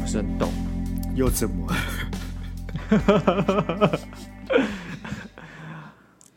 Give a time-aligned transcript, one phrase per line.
[0.00, 0.50] 不是很懂，
[1.14, 1.66] 又怎么？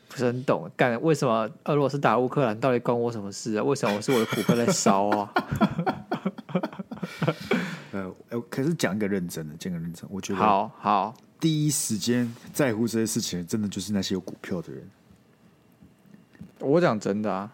[0.10, 3.64] 不是很懂，干为什么俄罗斯打乌克兰，到底关我什么事啊？
[3.64, 5.32] 为什么我是我的股票在烧啊？
[7.94, 8.14] 呃，
[8.50, 14.84] 可是讲一个认真的，讲个认真，我觉得好好第一时间在乎这些事情，真的就是那些有股票的人。
[16.62, 17.52] 我讲真的啊，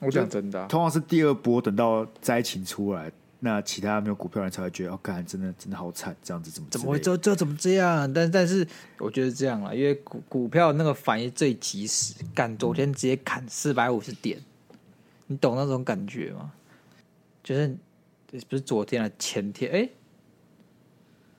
[0.00, 3.10] 我讲真的、啊，通常是第二波等到灾情出来。
[3.38, 8.10] 那其他没有股票人才会觉得，哦，干，真的真的好惨，这样子怎么怎么会这这怎么这样？
[8.10, 8.66] 但但是
[8.98, 14.40] 我觉得这样啊，因为股股票那个反应最及时，干昨天直接砍四百五十点，
[15.26, 16.50] 你懂那种感觉吗？
[17.44, 17.76] 就是
[18.48, 19.92] 不是昨天啊，前天哎、欸，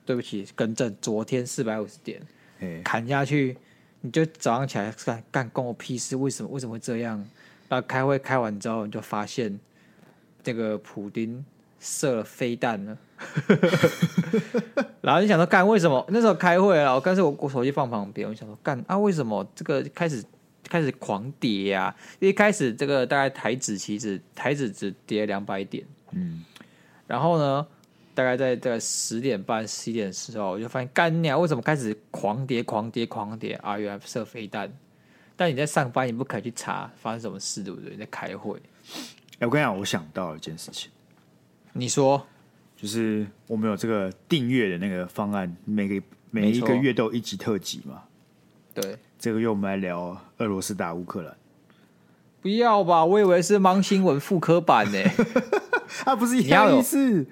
[0.06, 2.22] 对不起，更正，昨天四百五十点，
[2.84, 3.58] 砍下去，
[4.00, 6.16] 你就早上起来干干关我屁事？
[6.16, 7.18] 为什么为什么会这样？
[7.68, 9.58] 然后开会开完之后，你就发现
[10.44, 11.44] 那个普丁。
[11.80, 12.98] 射了飞弹了，
[15.00, 16.04] 然后你想说干为什么？
[16.08, 20.20] 那时候开会了，我刚才我我手机放旁边，我想说干啊，为什么这个开始
[20.64, 21.96] 开始狂跌呀、啊？
[22.18, 26.44] 一开始这个大概台指期指台指只跌两百点，嗯，
[27.06, 27.64] 然后呢，
[28.18, 33.78] 大概在这个十点半十一点的时候，我就发现干鸟为什么开始狂跌狂跌狂跌啊？
[33.78, 34.68] 原来射飞弹，
[35.36, 37.92] 但你在上班，你不可以去查发生什么事，对不对？
[37.92, 38.60] 你在开会。
[39.38, 40.90] 哎，我跟你讲，我想到一件事情。
[41.74, 42.26] 你说，
[42.76, 48.02] 就是我们有这个订阅的那个方案，每个每一个月都有一集特辑嘛。
[48.74, 51.36] 对，这个月我们来聊俄罗斯打乌克兰。
[52.42, 54.98] 不要吧，我以为是忙新闻复刻版呢。
[56.04, 57.24] 啊，不是一样意思？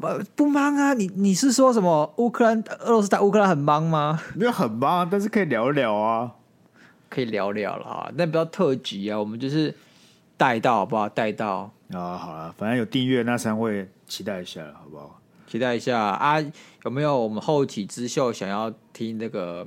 [0.00, 2.12] 不不忙啊，你你是说什么？
[2.16, 4.20] 乌克兰俄罗斯打乌克兰很忙吗？
[4.34, 6.32] 没有很忙，但是可以聊聊啊，
[7.08, 8.12] 可以聊聊了啊。
[8.16, 9.74] 但不要特急啊，我们就是
[10.36, 11.08] 带到好不好？
[11.08, 11.70] 带到。
[11.92, 15.18] 啊，好了，反正有订阅那三位，期待一下了，好不好？
[15.46, 16.38] 期待一下啊！
[16.84, 19.66] 有没有我们后起之秀想要听那个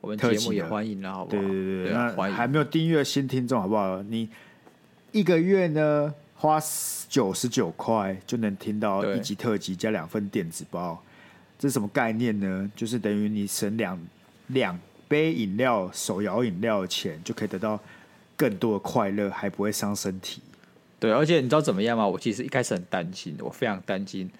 [0.00, 1.42] 我们节目也欢迎了，好不好？
[1.42, 4.00] 对对对，还没有订阅新听众，好不好？
[4.04, 4.28] 你
[5.10, 6.60] 一个月呢花
[7.08, 11.02] 九十九块就能听到一集特辑加两份电子包，
[11.58, 12.70] 这是什么概念呢？
[12.74, 13.98] 就是等于你省两
[14.48, 14.78] 两
[15.08, 17.80] 杯饮料手摇饮料的钱，就可以得到
[18.36, 20.42] 更多的快乐，还不会伤身体。
[20.98, 22.06] 对，而且你知道怎么样吗？
[22.06, 24.30] 我其实一开始很担心，我非常担心，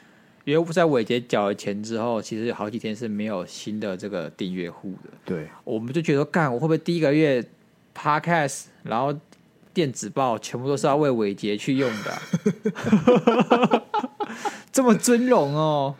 [0.44, 5.10] 因为在伟杰缴了钱之后，其实有好几天是没有新的这个订阅户的。
[5.24, 7.44] 对，我们就觉得，干，我会不会第一个月
[7.94, 9.14] Podcast，然后
[9.76, 13.82] 电子报全部都是要为伟杰去用的、啊？
[14.72, 15.94] 这么尊荣哦！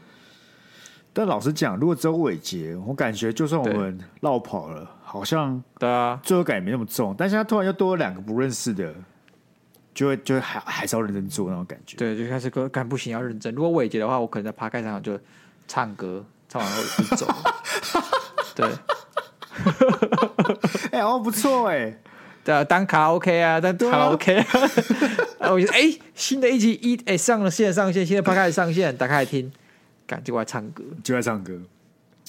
[1.13, 7.15] 但老实讲，如果只有伟杰，我感觉就算我们落跑了，好像对啊，罪恶感也没那么重。
[7.19, 8.95] 但现在突然又多了两个不认识的。
[9.93, 11.97] 就会就会还还是要认真做那种感觉。
[11.99, 13.55] 对，就开始说干不行要认真。
[13.55, 15.19] 如果伟杰的话，我可能在趴开场就
[15.67, 17.27] 唱歌，唱完后就走。
[18.55, 18.69] 对，
[20.93, 21.97] 哎、欸，哦不错哎，对
[22.55, 24.37] 啊，当卡拉 OK 啊，当卡拉 OK。
[25.39, 29.51] 啊，我觉得哎，新的一集一哎上了线上线，新的趴开始上线，打开来听，
[30.07, 31.61] 赶就爱唱歌，就爱唱歌，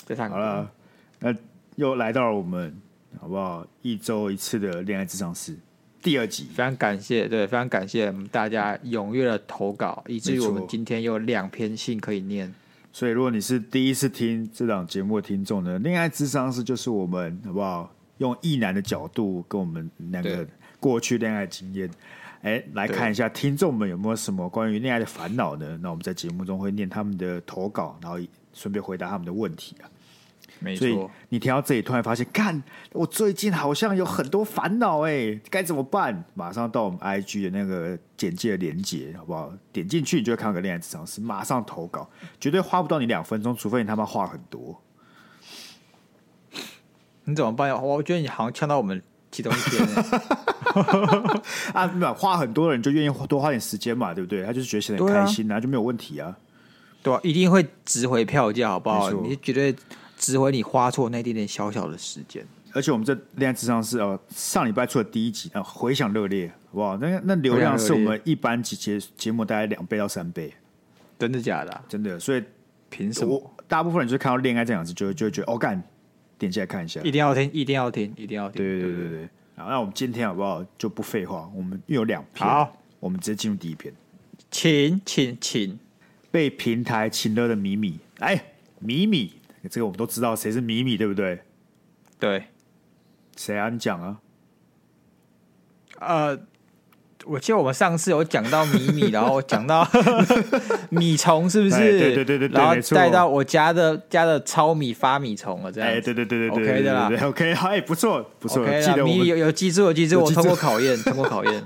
[0.06, 0.36] 在唱歌。
[0.36, 0.72] 好了，
[1.20, 1.36] 那
[1.76, 2.76] 又来到了我们
[3.20, 3.66] 好不好？
[3.82, 5.56] 一周一次的恋爱智商室。
[6.02, 12.54] 第二集，非常感谢，对，非常感谢大家踊跃的投稿，以至于我们今天有两篇信可以念。
[12.94, 17.92] 所以，如果你是第一次听这档节目的听众呢，恋爱智商是就是我们好不好？
[18.18, 20.48] 用异男的角度跟我们两个
[20.80, 21.90] 过去恋爱经验，
[22.42, 25.78] 哎，来看一下听众们有没有什么关于恋爱的烦恼呢？
[25.82, 28.18] 那我们在节目中会念他们的投稿，然后
[28.54, 29.90] 顺便回答他们的问题啊。
[30.60, 32.64] 没错，所以你听到这里，突然发现，看
[32.94, 36.24] 我最近好像有很多烦恼哎，该怎么办？
[36.34, 39.54] 马上到我们 IG 的那个简介连接，好不好？
[39.72, 44.82] 点进去，你就会看到个恋爱咨商师，马上投稿，绝对花不到你两分钟，除非你他妈话很多。
[47.28, 47.78] 你怎么办呀？
[47.78, 49.88] 我觉得你好像呛到我们其中一天
[51.74, 54.44] 啊，没有花很多的人就愿意多花点时间嘛，对不对？
[54.46, 56.36] 他就是觉得显得很开心啊，就没有问题啊。
[57.04, 59.12] 对啊，一定会值回票价，好不好？
[59.12, 59.76] 你绝对。
[60.20, 62.44] 值回你花错那点点小小的时间，
[62.74, 66.98] 而且我们这恋爱智商是哦，上礼拜出的第一集啊，回响热烈，好不好？
[66.98, 70.52] 那那流量是我们一般节节节目大概两倍到三倍，
[71.20, 71.84] 真的假的、啊？
[71.88, 72.44] 真的，所以
[72.90, 73.40] 凭什么？
[73.68, 75.80] 大部分人就看到恋爱这样子，就就会觉得哦，干，
[76.38, 78.58] 点进来看一下，一定要听，一定要听，一定要听。
[78.58, 79.30] 对对对对对。
[79.56, 80.64] 好，那我们今天好不好？
[80.78, 83.94] 就不废话，我们又有两篇，好，我们直接进入第一篇，
[84.52, 85.80] 请请请，
[86.30, 88.40] 被平台请了的米米，哎，
[88.80, 89.34] 米米。
[89.70, 91.42] 这个我们都知道谁是米米，对不对？
[92.20, 92.44] 对，
[93.36, 93.70] 谁啊？
[93.70, 94.22] 你讲啊？
[96.00, 96.40] 呃，
[97.30, 99.88] 我记得我们上次有讲到米米，然后讲到
[100.90, 101.78] 米虫，是不是？
[101.78, 105.90] 对对对对，然后带到我家的家的糙米发米虫了，这样。
[105.90, 109.04] 哎，对对对对对，OK 的啦，OK，好， 哎，不错不错，OK 的。
[109.04, 111.64] 米有有记住，有记住，我通过考验， 通过考验。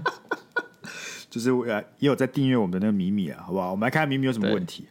[1.30, 3.72] 就是呃，也有在订阅我们的那个米米啊，好不好？
[3.72, 4.88] 我们来看看米米有什么问题。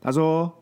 [0.00, 0.52] 他说。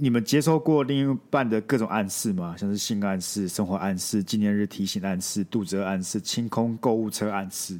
[0.00, 2.56] 你们接受过另一半的各种暗示吗？
[2.58, 7.78] 像是性暗示、生活暗示、纪念日提醒暗示、肚子饿暗示、清空购物车暗示，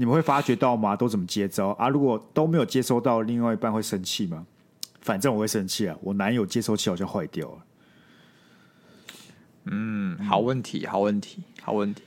[0.00, 0.94] 你们会发觉到吗？
[0.94, 1.88] 都怎么接招啊？
[1.88, 4.46] 如果都没有接收到，另外一半会生气吗？
[5.00, 5.96] 反正我会生气啊！
[6.00, 7.58] 我男友接收器好像坏掉了。
[9.64, 12.04] 嗯，好问题，好问题，好问题。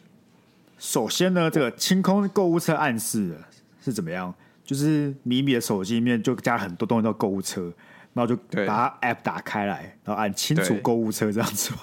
[0.80, 3.38] 首先呢，这个清空购物车暗示
[3.84, 4.34] 是怎么样？
[4.64, 7.74] 就是米米的手机里面就加了很多东西到购物车。
[8.14, 8.36] 然后就
[8.66, 11.80] 把 App 打开来，然后按清除购物车这样子吗？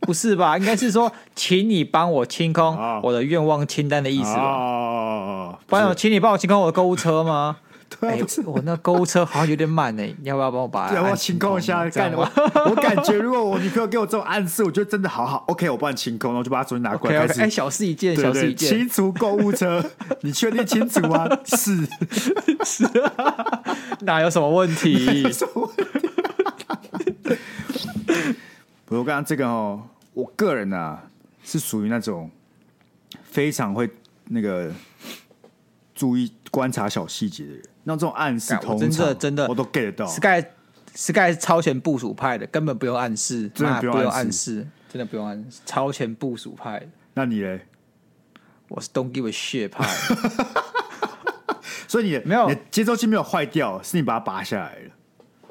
[0.08, 0.56] 不是吧？
[0.56, 4.42] 应该是说，请你帮我清空我的愿望清单的意思吧？
[4.42, 7.56] 哦，不然，请你帮我清空我的购物车吗？
[8.00, 11.88] 对、欸，我那购物车好像有点满呢，你要不要帮我把它 要不要清空一下？
[11.88, 12.30] 干我，
[12.66, 15.42] 我感觉如果我女朋友给我这种暗示，我觉得真的好好。
[15.48, 17.16] OK，我帮你清空，然后就把它重新拿过来。
[17.16, 19.82] 哎、okay, okay, 欸，小事一件，小事一件，清除购物车，
[20.20, 21.26] 你确定清除吗？
[21.46, 21.88] 是
[22.62, 23.64] 是啊，
[24.00, 25.22] 哪有什么问题？
[25.22, 26.08] 有什么问题？
[28.88, 31.02] 不过刚刚这个哦，我个人啊
[31.44, 32.30] 是属于那种
[33.22, 33.88] 非常会
[34.24, 34.72] 那个
[35.94, 37.62] 注意观察小细节的人。
[37.84, 40.06] 那这种暗示通，真的真的我都 get 到。
[40.06, 40.42] Sky
[40.94, 46.88] Sky 是超前部署派的，根本不用暗示，真的不用暗示，真的不用暗示，超前部署派。
[47.12, 47.66] 那你嘞？
[48.68, 49.86] 我是 Don't give a shit 派。
[51.86, 54.90] 所以你没有，你接收器没有坏掉，是你把它拔下来了。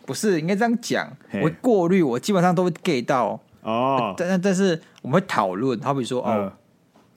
[0.08, 1.12] 不是，应该这样讲。
[1.44, 3.40] 我过滤，我基本上都会 get 到。
[3.62, 4.16] 哦。
[4.18, 6.52] 但但但是我们会讨论，好比说哦，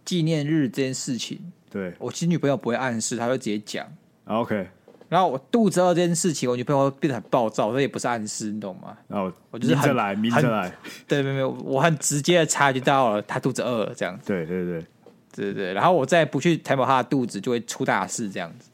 [0.05, 1.41] 纪念日这件事情，
[1.71, 3.87] 对我其实女朋友不会暗示，她会直接讲。
[4.25, 4.69] OK。
[5.09, 8.97] 然后我肚子饿这件事情，我女朋友会变得很暴躁，这也不是暗示，你懂吗？
[9.07, 10.73] 然后我就是很来，明着来，
[11.07, 14.27] 对，没有没有，我很直接的察觉到了她肚子饿了，这样子。
[14.27, 14.87] 对对对
[15.33, 18.71] 对对对，然后我再不去填饱她的肚子，就会出大事，这样子。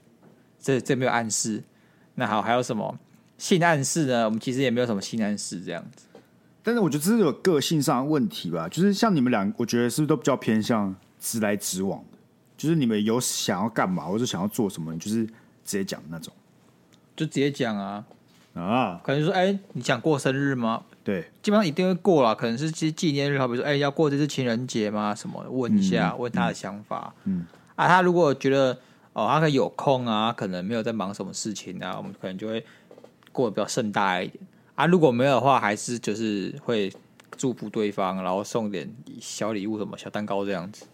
[0.58, 1.62] 这这没有暗示。
[2.16, 2.98] 那好，还有什么
[3.38, 4.24] 性暗示呢？
[4.24, 6.06] 我们其实也没有什么性暗示这样子。
[6.62, 12.18] 但是我觉得这是有个性上的问题吧，就是像你们俩，我觉得是不是都比较偏向直来直往的？
[12.56, 15.28] 就是你们有想要干嘛，或者想要做什么，就是。
[15.66, 16.32] 直接讲那种，
[17.16, 18.04] 就直接讲啊
[18.54, 19.00] 啊！
[19.02, 20.84] 可能说，哎、欸，你想过生日吗？
[21.02, 22.36] 对，基本上一定会过了。
[22.36, 25.12] 可能是纪纪念日，好比如说，哎、欸，要过这次情人节吗？
[25.12, 25.44] 什么？
[25.50, 27.12] 问一下，嗯、问他的想法。
[27.24, 27.44] 嗯，
[27.74, 28.78] 啊，他如果觉得
[29.12, 32.64] 哦，他可以有空啊，可能没有在忙什么事情啊，我们可能就会
[33.36, 34.42] 过得比较盛大一点。
[34.74, 36.90] 啊，如果没有的话，还是就是会
[37.36, 38.90] 祝福对方，然后送点
[39.20, 40.86] 小礼物，什么小蛋糕这样子，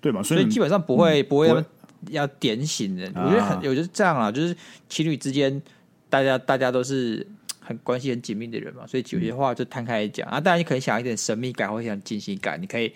[0.00, 0.22] 对嘛？
[0.22, 1.64] 所以基本上不会、嗯、不会。
[2.10, 4.56] 要点醒人，我觉得很，我觉得这样啊，就是
[4.88, 5.62] 情侣之间，
[6.10, 7.24] 大家大家都是
[7.60, 10.40] 很关系很紧密的人嘛，所以有些话就摊开来讲啊。
[10.40, 12.88] 当然，你可以想一点神秘感或者想惊喜感，你可以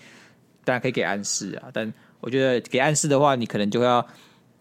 [0.65, 1.71] 当然可以给暗示啊。
[1.73, 4.05] 但我觉得给暗示的话，你可能就要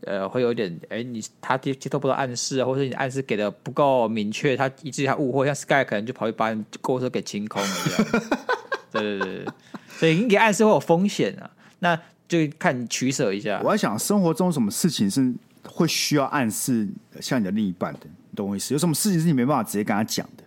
[0.01, 8.23] 呃，会有点哎、欸，你他接接受不到暗示啊，或者你暗示给的不够明确，他以至于他误会，像 Sky 可能就跑去把你购物车给清空了这样。
[8.91, 9.53] 对对对对，
[9.97, 11.49] 所以你给暗示会有风险啊。
[11.79, 13.59] 那就看你取舍一下。
[13.63, 15.33] 我在想，生活中什么事情是
[15.63, 16.87] 会需要暗示，
[17.19, 18.73] 像你的另一半的，你懂我意思？
[18.73, 20.43] 有什么事情是你没办法直接跟他讲的？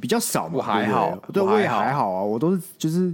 [0.00, 0.54] 比较少嘛。
[0.56, 2.22] 我还好，对，我也还好啊。
[2.22, 3.10] 我都是就是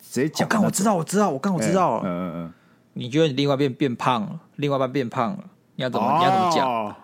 [0.00, 0.46] 直接讲。
[0.46, 2.02] 我刚我知道，我知道，我刚我知道了。
[2.04, 2.52] 嗯嗯嗯。
[2.94, 5.44] 你觉得你另外一半变胖了，另外一半变胖了，
[5.76, 6.18] 你要怎么？
[6.18, 6.96] 你要怎么讲？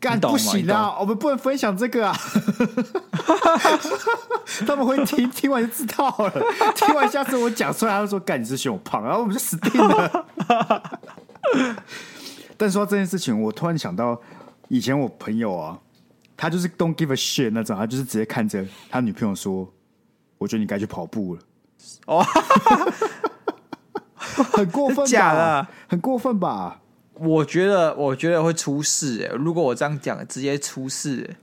[0.00, 0.96] 干不行啊！
[0.98, 2.16] 我们不能分享这个啊！
[4.66, 6.32] 他们会听，听完就知道了。
[6.74, 10.26] 听完下次我讲出来，他就说：“干你是嫌我胖。”然后我们就死定了。
[12.58, 14.20] 但说到这件事情，我突然想到，
[14.66, 15.78] 以前我朋友啊，
[16.36, 19.72] 他就是 don't give a shit 那种，他就是直接看着他女朋友说
[20.36, 21.40] ：“我觉得你该去跑步了。”
[22.06, 22.24] 哦，
[24.52, 25.04] 很过分吧？
[25.06, 26.80] 假的，很过分吧？
[27.14, 29.34] 我觉得，我觉得会出事哎！
[29.36, 31.36] 如果我这样讲，直接出事哎。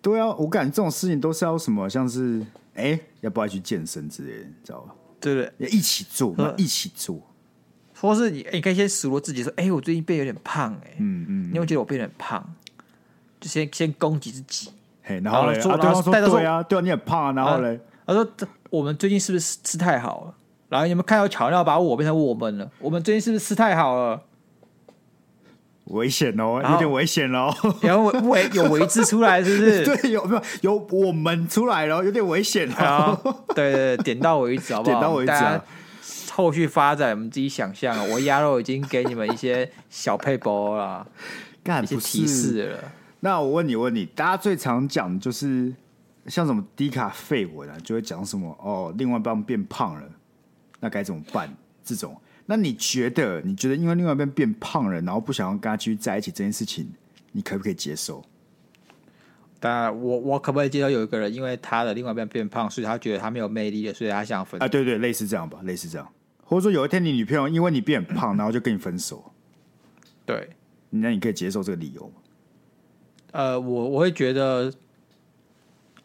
[0.00, 2.40] 对啊，我感觉这种事情都是要什么，像是
[2.74, 4.94] 哎，要不要去健身之类的，你知道吧？
[5.20, 7.20] 对对，要一起做，要一起做。
[8.00, 10.94] 或是你，你可以先数落自己说，哎，我最近变有点胖哎。
[10.98, 12.54] 嗯嗯，你会觉得我变得很胖，
[13.40, 14.70] 就先先攻击自己。
[15.02, 17.32] 嘿，然后嘞，对方说对啊，对啊，你很胖啊。
[17.32, 18.26] 然后嘞，他说
[18.70, 20.34] 我们最近是不是吃太好了？
[20.68, 22.70] 然后你们看到巧妙把我变成我们了？
[22.78, 24.22] 我们最近是不是吃太好了？
[25.86, 27.50] 危险哦，有点危险哦。
[27.80, 29.84] 然后尾有尾字出来，是不是？
[29.96, 33.18] 对，有没有有我们出来了，有点危险哦。
[33.54, 35.00] 对对对，点到为止，好不好？
[35.00, 35.64] 点到为止啊。
[36.32, 38.06] 后续发展我们自己想象。
[38.10, 41.06] 我鸭肉已经给你们一些小配包了，
[41.64, 42.78] 干一些提示了。
[43.20, 45.72] 那我问你，问你，大家最常讲就是
[46.26, 50.02] 像什么低卡废文啊，就会讲什么哦，另外一半变胖了，
[50.80, 51.54] 那该怎么办？
[51.84, 53.40] 这种，那你觉得？
[53.42, 56.90] 你觉得因为另外一边变胖了，然后不想要跟他继续在一起这件事情，
[57.32, 58.24] 你可不可以接受？
[59.60, 64.68] 当然，我我可不可以接受有一个人因为他的另外一边变胖，所以他觉得他没有魅力了，所以他想分啊？
[64.68, 66.08] 对对，类似这样吧，类似这样。
[66.44, 69.32] 或者说有一天你女朋友因为你变胖，然后就跟你分手，
[70.24, 70.50] 对，
[70.90, 72.14] 那你可以接受这个理由吗？
[73.32, 74.72] 呃，我我会觉得，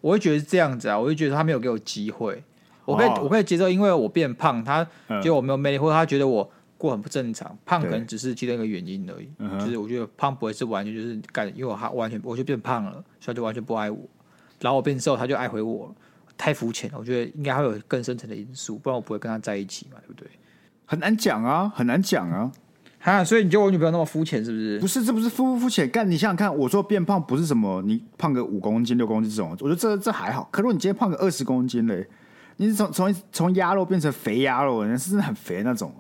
[0.02, 2.44] 我会觉得是这样子啊，我会觉得他没有给我机会，
[2.86, 9.30] 我可以、哦、我可以接受，因为我变胖，他觉得我没有魅力，嗯、或者他觉得我过很不正常，胖可能只是其中一个原因而已。
[9.40, 14.00] 嗯、就是我觉得胖不会是完全就是感，因为我他完全我就变胖了，所以他就完全不爱我，
[14.60, 15.96] 然后我变瘦，他就爱回我了，
[16.38, 16.98] 太肤浅了。
[17.00, 20.28] 我觉得应该会有更深层的因素，不然我不会跟他在一起嘛，对不对？
[20.86, 22.52] 很难讲啊，很难讲啊。
[23.00, 24.80] 哈，所以你觉得我女朋友那么肤浅是不是？
[24.80, 25.90] 不是，这不是肤不肤浅。
[25.90, 30.48] 干，你想想看，我说变胖不是什么，你胖个五公斤、六公斤这种，我觉得这这还好。
[30.50, 32.08] 可如果你今天胖个二十公斤嘞，
[32.58, 35.94] 你是从从从鸭肉变成肥鸭肉，人是真的很肥那种。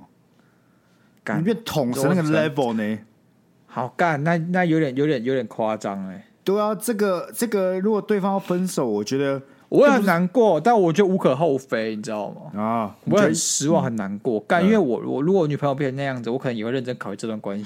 [1.24, 3.00] 干，你变统神那个 level 呢？
[3.68, 6.28] 好干，那那有点有点有点夸张哎。
[6.44, 9.42] 对啊，这个这个，如果对方要分手，我觉得。
[9.70, 12.62] 我也很难过，但我觉得无可厚非，你知道吗？
[12.62, 14.40] 啊，我很失望，很难过。
[14.42, 17.58] 干、嗯，因为我我如果我女朋友变成那样子，我可能也会认真考虑这段关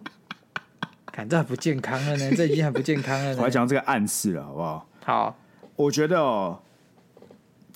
[1.12, 3.36] 看，这很不健康了呢，这已经很不健康了。
[3.36, 4.86] 我还讲这个暗示了，好不好？
[5.04, 5.36] 好，
[5.76, 6.58] 我觉得哦，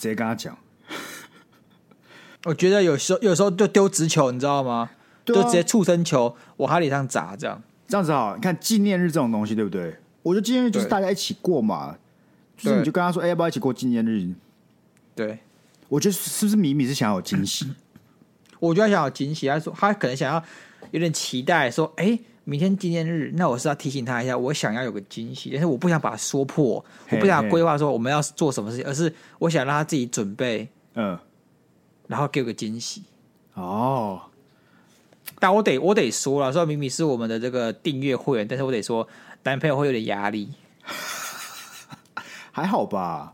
[0.02, 0.59] 直接跟他讲。
[2.44, 4.73] 我觉得有时候有时候就丢直球，你知道吗？
[4.73, 4.90] 啊、
[5.25, 8.35] 就直接畜生球往他脸上砸，这样这样子好。
[8.35, 9.97] 你看纪念日这种东西，对不对？
[10.25, 11.97] 我觉得纪念日就是大家一起过嘛。
[12.56, 14.28] 就是你就跟他说，哎、欸，要不要一起过纪念日？
[15.14, 15.38] 对，
[15.88, 17.73] 我觉得是不是米米是想要有惊喜？
[18.59, 20.42] 我觉得他想要惊喜，他说他可能想要
[20.90, 31.19] 有点期待，说，哎、欸，明天纪念日，那我是要提醒他一下，我想要有个惊喜，但是我不想把它说破，我不想规划说我们要做什么事情，而是我想让他自己准备，嗯，
[32.09, 33.03] 然后给我个惊喜。
[33.55, 34.23] 哦，
[35.39, 39.07] 但我得我得说了，说明明是我们的这个订阅会员，但是我得说，
[39.45, 40.49] 男朋友会有点压力。
[42.51, 43.33] 还好吧，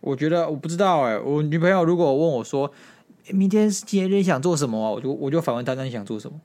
[0.00, 2.70] 我觉得我不知道哎、欸，我女朋友如果问我说
[3.30, 6.38] 明天是纪念日想做什么，我就我就反问她，那你想做什么？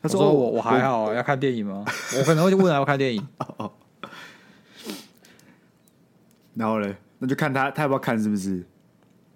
[0.00, 1.84] 他说我我，还好，要看电影吗？
[2.18, 3.26] 我可能会问他要看电影。
[6.54, 8.64] 然后呢，那就看他他要不要看，是不是？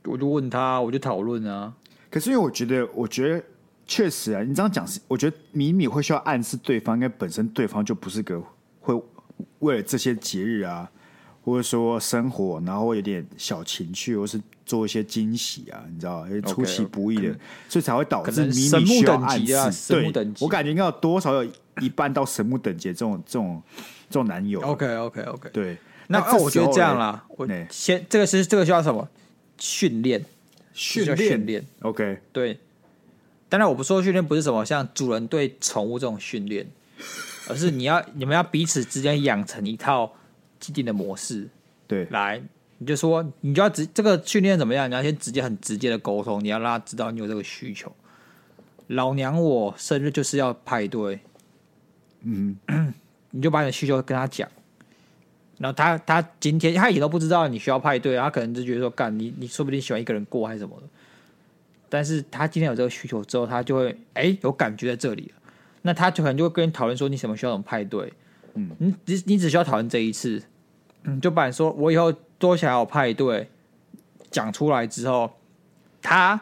[0.05, 1.73] 我就问他，我就讨论啊。
[2.11, 3.43] 可是因为我觉得，我觉得。
[3.85, 8.41] 确实啊，你这样讲是，我觉得米米会需要暗示对方，因为本身对方就不是个
[8.81, 8.95] 会
[9.59, 10.91] 为了这些节日啊，
[11.45, 19.55] 或者说生活，然后会有点小情趣，或是做一些惊喜啊，你知道，因为出其不意的，okay, 所以才会导致米米需要暗示。
[19.55, 23.63] 啊、对，我感觉应该有多少有一半到神木等级这种这种
[24.09, 24.61] 这种男友。
[24.61, 29.09] OK OK OK，对，那那我觉得这样啦，我先这个是这个需要什么？
[29.59, 30.25] 训练？
[30.73, 31.17] 训练？
[31.17, 32.59] 训练，OK，对。
[33.49, 36.67] 当然，我不说训练不是什么像主人对宠物这种训练，
[37.49, 40.11] 而是你要你们要彼此之间养成一套
[40.63, 41.49] 既定的模式。
[41.89, 42.41] 对，来，
[42.79, 44.89] 你就说你就要直这个训练怎么样？
[44.89, 47.93] 你要先直接很直接的沟通，你要让他知道你有这个需求。
[48.87, 51.19] 老娘我生日就是要派对，
[52.23, 52.57] 嗯，
[53.33, 54.49] 你就把你的需求跟他讲，
[55.59, 60.87] 然后他他今天他也都不知道你需要派对，他可能就觉得说干你你说不定喜欢一个人过还是什么的。
[61.89, 65.31] 但是他今天有这个需求之后，他就会哎、欸、有感觉在这里，
[65.83, 68.11] 那他就可能就会跟你讨论说你什么需要什么派对，
[68.55, 70.43] 嗯，你你你只需要讨论这一次，
[71.05, 73.49] 嗯，就把你说我以后多想要派对
[74.31, 75.31] 讲出来之后，
[76.01, 76.41] 他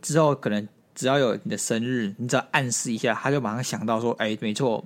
[0.00, 4.84] 之后可能只要有你的生日，你只要暗示一下，他就马上想到说，哎、没错，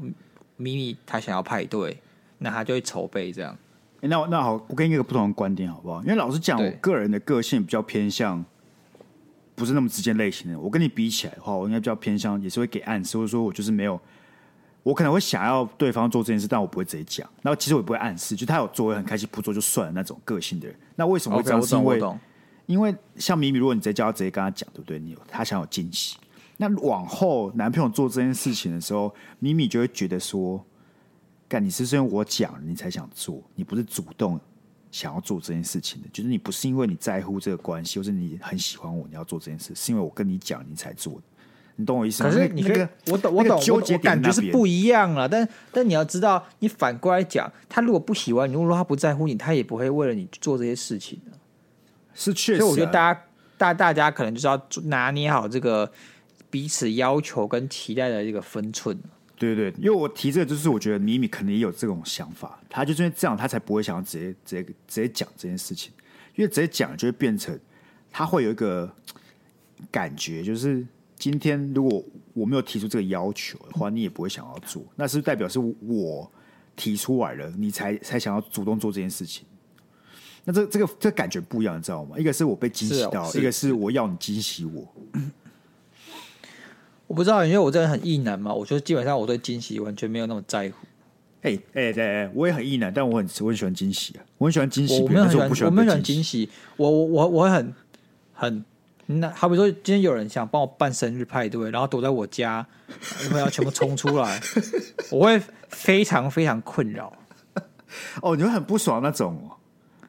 [0.56, 2.00] 咪咪他想要派对，
[2.38, 3.56] 那他就会筹备这样。
[4.00, 6.02] 欸、那那好，我给你一个不同的观点好不好？
[6.02, 8.44] 因为老实讲，我个人的个性比较偏向。
[9.56, 14.00] 不是那么直接类型的，我跟你比起来的话，我应该比较偏向，也是会给暗示，或者说我就是没有，
[14.82, 17.28] 我可能会想要对方做这件事，但我不会直接讲。
[17.42, 20.76] 然后其实我也不会暗示，就他有做，我很开心；不做就算了那种个性的人。
[20.96, 21.62] 那为什么会这样？
[21.62, 22.00] 是因为
[22.66, 24.98] 因为像米米，如果你直接叫他直接跟他讲，对不对？
[24.98, 26.16] 你有他想有惊喜，
[26.56, 30.64] 那往后男朋友做这件事情的时候，米米就会觉得说
[31.48, 34.40] ：“干，你是因为我讲你才想做，你不是主动
[34.90, 41.22] 想要做这件事情的，就是你不是因为你在乎这个关系，或是你很喜欢我，你要做这件事，是因为我跟你讲你才做的。
[41.80, 42.30] 你懂我意思吗？
[42.30, 45.26] 可是你那个，我懂，我懂，纠结感觉是不一样了。
[45.26, 51.32] 但但你要知道，你反过来讲，他如果不喜欢你，如果说他不在乎你，他也不会为了你做这些事情的。
[52.14, 53.22] 是确实，所以我觉得大家
[53.56, 55.90] 大大家可能就是要拿捏好这个
[56.50, 58.98] 彼此要求跟期待的这个分寸。
[59.38, 65.90] 对对对，因为我提这个，就是我觉得米米可能也有这种想法，他就是因为这样，他才不会想要直接直接直接讲这件事情，
[66.34, 67.58] 因为直接讲就会变成
[68.10, 68.94] 他会有一个
[69.90, 70.86] 感觉，就是。
[71.20, 74.82] 今天如果我没有提出这个要求的话，你也不会想要做。
[74.96, 76.32] 那是，是代表是我
[76.74, 79.44] 提出来了，你才才想要主动做这件事情。
[80.44, 82.18] 那这这个这感觉不一样，你知道吗？
[82.18, 84.88] 一个是我被惊喜到，哦、一个是我要你惊喜我。
[87.06, 88.54] 我不知道，因为我真的很意男嘛。
[88.54, 90.86] 我觉得基本上我对惊喜完全没有那么在乎。
[91.42, 95.02] 哎哎对哎，我也很意男，但我很我很喜欢惊喜啊，我很喜欢惊喜。
[95.02, 96.48] 我没有很喜欢，我没有很喜欢惊喜。
[96.78, 97.74] 我我我我会很
[98.32, 98.64] 很。
[99.18, 102.64] 那好比说，今天有人想帮我办生日派对，然后躲在我家，
[103.22, 104.40] 然后要全部冲出来，
[105.10, 107.12] 我会非常非常困扰。
[108.22, 109.50] 哦，你会很不爽那种？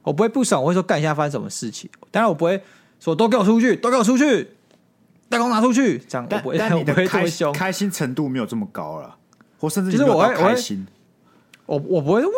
[0.04, 1.90] 我不会不爽，我会说干一下发生什么事情。
[2.12, 2.62] 当然我不会
[3.00, 4.52] 说都给我出去，都给我出去，
[5.30, 5.98] 蛋糕拿出去。
[5.98, 9.16] 这样我不会，但你的开我不会这么开心程度没有这么高了，
[9.60, 10.86] 或甚至就是我会开心。
[11.66, 12.30] 我我不会哇，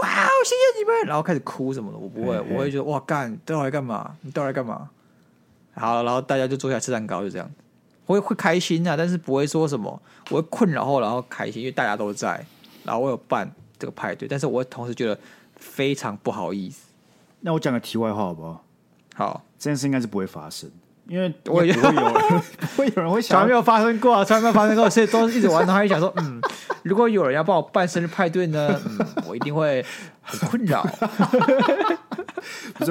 [0.46, 4.16] 谢谢你们，然后开始哭什么的，我不会，我会觉得哇干，都来干嘛？
[4.22, 4.90] 你都来干嘛？
[5.76, 7.50] 好，然后大家就坐下来吃蛋糕，就这样，
[8.06, 12.46] 会会开心啊，但是不会说什么，我会困扰后，然后开心，因为大家都在，
[12.84, 15.18] 然后我有办这个派对，但是我会同时觉得
[15.56, 16.84] 非常不好意思。
[17.42, 18.64] 那我讲个题外话好不好？
[19.16, 20.70] 好，这件事应该是不会发生，
[21.08, 22.14] 因为我也不会有人，
[22.58, 26.42] 不会有人会想，从来没有发生过啊，从来没有发生过，所以都是一直玩，然后一想说，嗯，
[26.84, 29.86] 如果有人要帮我办生日派对呢，嗯， 我一定会
[30.22, 30.86] 很困扰。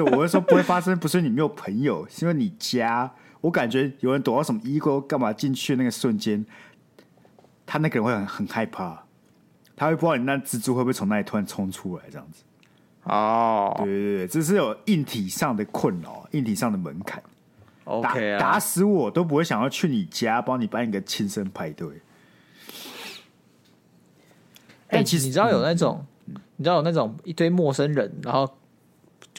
[0.01, 3.11] 不是，我会说不会发生，不是你没有朋友，是因为你家。
[3.41, 6.45] 我感觉有人躲到什么衣柜干嘛进去那个瞬间，
[7.65, 9.03] 他那个人会很很害怕，
[9.75, 12.41] 他会不知道你那蜘蛛会不会从那里突然冲出来这样子。
[13.03, 17.21] 哦，对对对，这是有硬体上的困扰，硬体上的门槛。
[17.83, 22.01] OK，打，打死我都不会想要去你家帮你办一个亲生派对。
[24.87, 28.49] 哎、欸，其实你知道有那种，嗯、你知道有那种一堆陌生人，然后。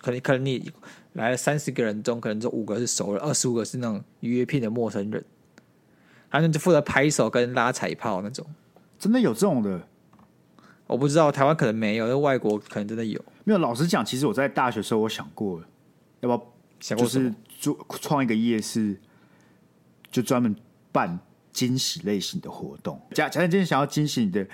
[0.05, 0.71] 可能可能你
[1.15, 5.25] 来了三十个人中，可能这五个是熟人，二十五个是那种约聘的陌生人，
[6.31, 8.47] 他们就负责拍手跟拉彩炮那种。
[8.99, 9.89] 真的有这种的？
[10.87, 13.19] 我不知道，台湾可能没有，但外国可能真的有。
[13.45, 15.59] 没有，老实讲，其实我在大学的时候我想过，
[16.21, 19.01] 要不要想过就是做创一个夜市，
[20.11, 20.55] 就专门
[20.93, 21.19] 办
[21.51, 23.01] 惊喜类型的活动。
[23.13, 24.47] 假假设今天想要惊喜你的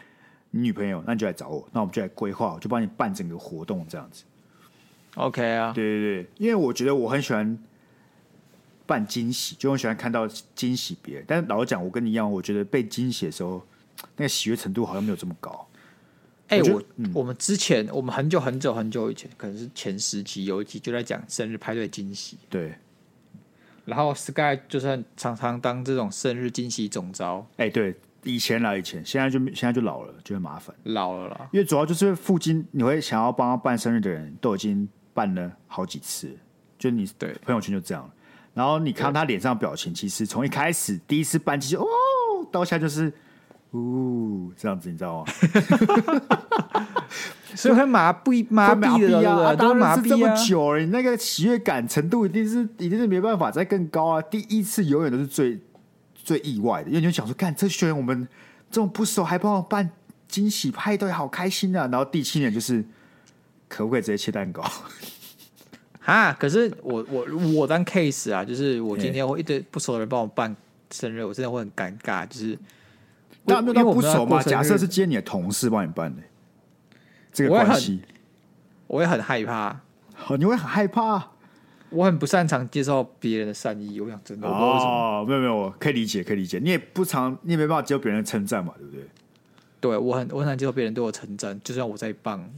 [0.53, 4.23] 女朋友，那你就来找我，那我们就来规划，我就帮你办整个活动这样子。
[5.17, 7.59] OK 啊，对对对，因为我觉得我很喜欢
[8.87, 11.25] 办惊喜，就很喜欢看到惊喜别人。
[11.27, 13.61] 但是老实讲，我跟你一样，我觉得被惊喜的时候，
[14.17, 15.67] 那个喜悦程度好像没有这么高。
[16.49, 22.39] 哎、欸，我我、嗯、我们之前，我们很久很久很久以前，可能是前十集有一集就在讲生日派对惊喜。
[22.49, 22.75] 对，
[23.85, 27.45] 然后 Sky 就是常常当这种生日惊喜总招。
[27.57, 31.49] 哎、欸，对，以前啦，以前，现在就现在就老了，就会麻烦，老了啦。
[31.53, 34.89] 因为主要就是附近你会想要帮他办生日的人都已经。
[35.13, 36.37] 办了好几次，
[36.79, 38.11] 就你对朋友圈就这样，
[38.55, 41.85] 然后你看他脸上表情，其实从一开始第一次办起哦，
[42.51, 43.13] 到现在就是
[43.73, 45.33] 呜这样子，你知道吗？
[47.55, 54.23] 所以会麻痹麻痹啊，当然是这么久了，你那个喜悦感程度一定是一定是没办法再更高啊！
[54.23, 55.61] 第一次永远都是最
[56.15, 58.27] 最意外的，因为你就想说，看这学员我们
[58.71, 59.91] 这种不熟还帮我办
[60.29, 61.89] 惊喜派对，好开心啊！
[61.91, 62.85] 然后第七年就是。
[63.71, 64.63] 可不可以直接切蛋糕？
[66.05, 70.55] 啊，可是我我我当 case 啊，就是我今天会一堆不熟的人帮我办
[70.91, 72.27] 生日，我真的会很尴尬。
[72.27, 72.59] 就是
[73.45, 74.43] 那那不熟嘛？
[74.43, 76.21] 假设是接你的同事帮你办的，
[77.33, 78.03] 这个关系，
[78.89, 79.81] 我也很害怕。
[80.27, 81.31] 哦，你会很害怕？
[81.91, 84.01] 我很不擅长接受别人的善意。
[84.01, 86.59] 我想真的哦，没有没有，我可以理解，可以理解。
[86.59, 89.07] 你也不常，你也没办法接受别人的称赞嘛，对不对？
[89.81, 92.51] 对我很我很难接受别人对我称赞，就算我在棒。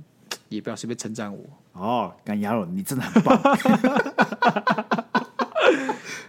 [0.54, 3.40] 也不要随便称赞我哦，干亚龙，你真的很棒。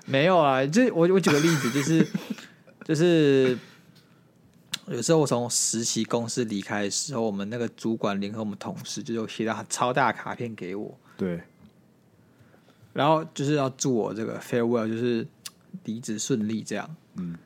[0.06, 2.08] 没有啊，就我我举个例子，就是
[2.86, 3.58] 就是
[4.88, 10.98] 有时候我从实习公司离开的时候，我们那个主管联合我们同事，就有写到超大卡片给我。
[11.18, 11.42] 对，
[12.92, 15.26] 然后就是要祝我这个 farewell，就是
[15.86, 16.96] 离职顺利这样。
[17.16, 17.38] 嗯，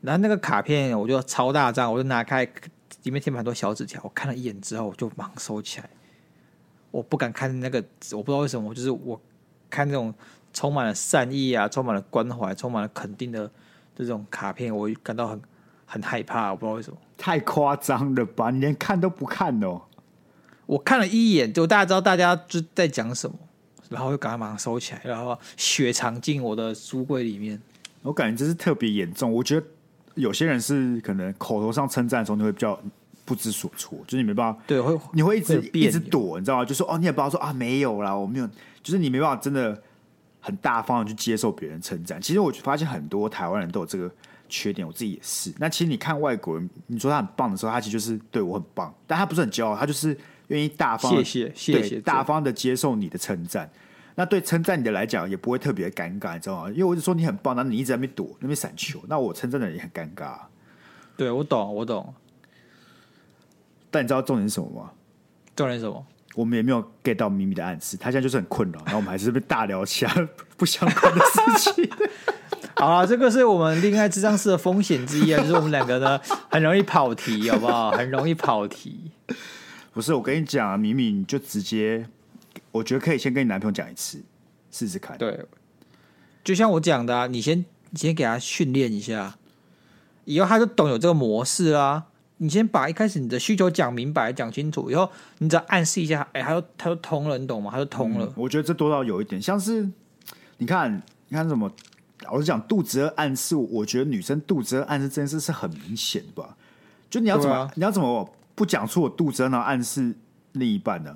[0.00, 2.44] 然后那个卡片我就超大张，我就拿开，
[3.02, 5.90] 里面贴满很多小纸条，我看了一眼之后，我就忙收起来。
[6.96, 9.20] 我不敢看那个，我不知道为什么，就是我
[9.68, 10.14] 看这种
[10.54, 13.50] 充满了善意啊、充满了关怀、充满了肯定的
[13.94, 15.38] 这种卡片，我感到很
[15.84, 16.52] 很害怕。
[16.52, 18.50] 我不知道为什么，太夸张了吧？
[18.50, 19.82] 你连看都不看哦？
[20.64, 23.36] 我看了一眼，就大家知道大家就在讲什么，
[23.90, 27.60] 然后就赶快马上收起来，然后雪藏进我的书柜里面。
[28.00, 29.30] 我感觉这是特别严重。
[29.30, 29.66] 我觉得
[30.14, 32.80] 有些人是可能口头上称赞的时候，你会比较。
[33.26, 36.64] 不知所措，就是你没办法，对，会你会一直一直躲，你知道吗？
[36.64, 38.46] 就说哦，你也不要说啊，没有啦，我没有，
[38.82, 39.78] 就是你没办法真的
[40.40, 42.18] 很大方的去接受别人称赞。
[42.22, 44.10] 其实我发现很多台湾人都有这个
[44.48, 45.52] 缺点，我自己也是。
[45.58, 53.68] 那其实你看外国人，你说他很棒的时候，他其实就是对我很棒，但他不是很骄傲，他就是愿意大方，谢谢谢谢，大方的接受你的称赞。
[54.14, 56.70] 那对称赞你的来讲，也不会特别尴尬，你知道吗？
[56.70, 60.38] 因为我就说你很棒，那你一直在那边躲，那边闪球，那我称赞的人也很尴尬。
[61.18, 62.14] 对，我懂，我懂。
[63.96, 64.90] 但你知道重点是什么吗？
[65.54, 66.06] 重点是什么？
[66.34, 70.28] 我们也没有 get 到咪咪的暗示，他现在就是很困扰，然后我们还是被大聊起来
[70.58, 71.90] 不相关的事情。
[72.76, 77.90] 好了，这个是我们恋爱智障式的风险之一啊，就是我们两个呢很容易跑题，好不好？
[77.92, 79.10] 很容易跑题。
[79.94, 82.06] 不是，我跟你讲啊，咪咪，你就直接，
[82.70, 84.22] 我觉得可以先跟你男朋友讲一次，
[84.70, 85.16] 试试看。
[85.16, 85.42] 对，
[86.44, 89.38] 就像我讲的啊，你先你先给他训练一下，
[90.26, 92.04] 以后他就懂有这个模式啊。
[92.38, 97.70] 你先把一开始你的需求讲明白、讲清楚，以后你只要暗示一下，哎、欸，他就他就通了，你懂吗？
[97.72, 98.26] 他就通了。
[98.26, 99.88] 嗯、我觉得这多少有一点，像是
[100.58, 101.70] 你看，你看什么？
[102.24, 106.56] 老实讲，肚子饿暗示，我觉得女生肚子饿暗示这件事是很明显的吧？
[107.08, 110.14] 就你要怎么，啊、你要怎么不讲出我肚子饿，然后暗示
[110.52, 111.14] 另一半呢？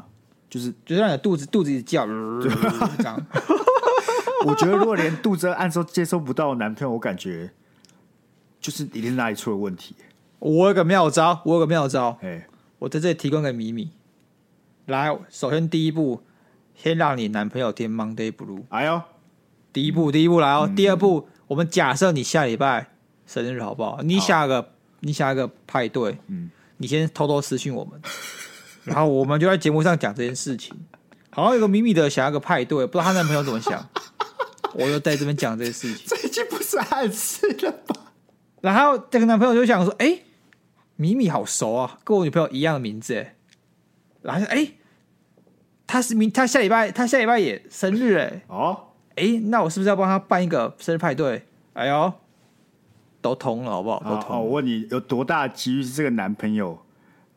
[0.49, 2.07] 就是就是让你的肚子肚子一直叫，
[2.41, 3.21] 这样。
[4.47, 7.51] 我觉得如果连肚子饿暗示都接收不到男朋友，我感觉
[8.61, 9.95] 就是一定哪里出了问题。
[10.41, 12.47] 我有个妙招，我有个妙招，哎，
[12.79, 13.91] 我在这里提供给米米。
[14.87, 16.23] 来，首先第一步，
[16.75, 18.63] 先让你男朋友听 Monday Blue。
[18.71, 19.03] 哎呦，
[19.71, 20.65] 第一步，第一步来哦。
[20.67, 22.91] 嗯、第二步，我们假设你下礼拜
[23.27, 24.01] 生日，好不好？
[24.03, 28.01] 你下个，你下个派对，嗯，你先偷偷私讯我们，
[28.85, 30.75] 然后我们就在节目上讲这件事情。
[31.29, 33.87] 好像有个米米的想要个派对，不知道她男朋友怎么想，
[34.73, 36.07] 我就在这边讲这件事情。
[36.09, 37.95] 这已经不是暗示了吧？
[38.63, 40.19] 然后这个男朋友就想说，哎。
[41.01, 43.35] 米米好熟啊，跟我女朋友一样的名字哎。
[44.21, 44.73] 然后哎，
[45.87, 48.43] 他是明他下礼拜他下礼拜也生日哎。
[48.49, 51.47] 哦，哎，那我是不是要帮他办一个生日派对？
[51.73, 52.13] 哎呦，
[53.23, 54.01] 都通了好不好？
[54.01, 54.39] 都通。
[54.41, 56.79] 我问你，有多大的几率是这个男朋友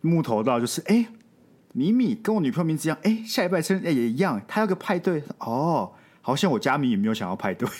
[0.02, 1.08] 木头到就是哎，
[1.71, 7.65] 米米跟我女朋友名字一样，哎，下礼拜生日也一样，他要个派对哦，好像我家米也没有想要派对。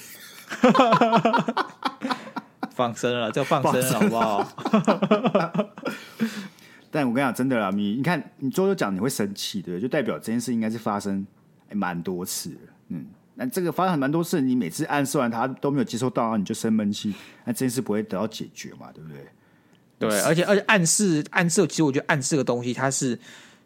[2.74, 5.70] 放生了，就放生了，好不好？
[6.92, 9.82] 但我跟你讲，真的啦，你你看，你周周讲你会生气，对不对？
[9.82, 11.26] 就代表这件事应该是发生
[11.72, 12.58] 蛮多次的，
[12.90, 13.06] 嗯。
[13.36, 17.12] 那这个发生蛮多次，你每次暗示完他都没有接收到，你就生闷气，
[17.46, 18.92] 那这件事不会得到解决嘛？
[18.94, 19.26] 对不对？
[19.98, 23.18] 对，而且而且暗示暗示，其实我觉得暗示个东西，它是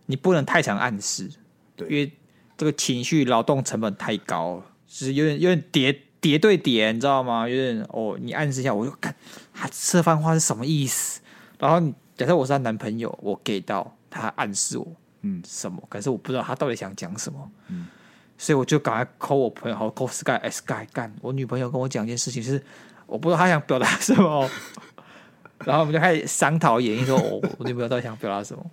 [0.06, 1.30] 你不能太常暗示，
[1.76, 2.10] 对，因为
[2.56, 6.02] 这个情绪劳动成本太高了，就是有点有点叠。
[6.28, 7.48] 叠对叠，你知道吗？
[7.48, 9.16] 有点哦，你暗示一下，我就看
[9.54, 11.22] 他这番话是什么意思。
[11.58, 11.80] 然后
[12.18, 14.86] 假设我是她男朋友，我给到他暗示我
[15.22, 17.88] 嗯什么，可是我不知道他到底想讲什么，嗯，
[18.38, 22.62] 所以我就赶快 call 我朋友，好 call Sky Sky 干，我女朋友跟我讲一件事情，是
[23.06, 24.50] 我不知道她想表达什么，
[25.63, 28.63] 然后我们就开始商讨演绎说，哦我女朋友到底想表达什么。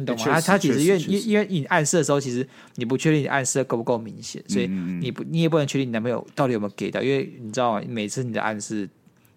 [0.00, 0.24] 你懂吗？
[0.24, 7.80] 他他其实因为因因为你暗示的时候，其实你不确定你暗示的够不够明显，所以你不你也不能确定你男朋友到底有没有给到，因为你知道？
[7.86, 8.88] 每次你的暗示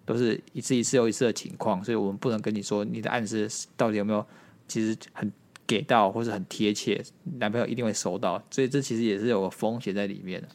[0.04, 4.24] 都是一次一次又一次的情况，所以我们不能跟你说你的暗示到底有没有
[4.66, 5.30] 其实很
[5.66, 7.02] 给到或是很贴切，
[7.38, 10.48] 男朋友一定会收到，所以这其实也是有个风险在里面的。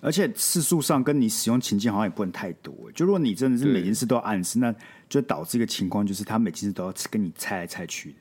[0.00, 2.74] 而且次数上跟你使用情境好像也不能太多。
[2.92, 4.74] 就如果你真的是每件事都要暗示，那
[5.08, 8.16] 就导致一个情况，就是他每件事都要跟你猜来猜去的。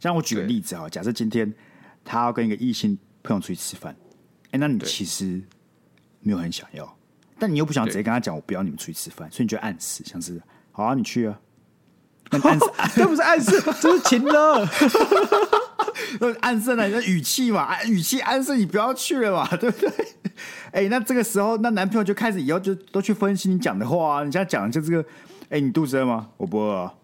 [0.00, 1.52] 像我举个例子啊，假设今天
[2.04, 3.94] 他要跟一个异性朋友出去吃饭，
[4.46, 5.40] 哎、欸，那你其实
[6.20, 6.96] 没有很想要，
[7.38, 10.40] 但你又不想直接跟他讲我不要你们出去吃饭，所以你就暗示，像是
[10.72, 11.38] 好啊，你去啊，
[12.30, 12.64] 那 暗示
[12.96, 14.66] 这不是暗示，这是情勒，
[16.40, 19.90] 暗示了你的语气嘛，语气暗示你不要去了嘛，对不对？
[20.72, 25.02] 哎、欸，那这个时候，那男朋友就开始以后就都去分析你讲的话啊，你现在讲的就这个，
[25.50, 26.30] 哎、欸，你肚子饿吗？
[26.38, 26.94] 我不饿啊。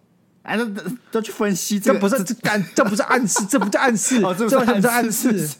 [0.47, 0.65] 哎，都
[1.11, 5.59] 都去分析，这不是这暗，这不是暗示，这不叫暗示， 这不是暗示。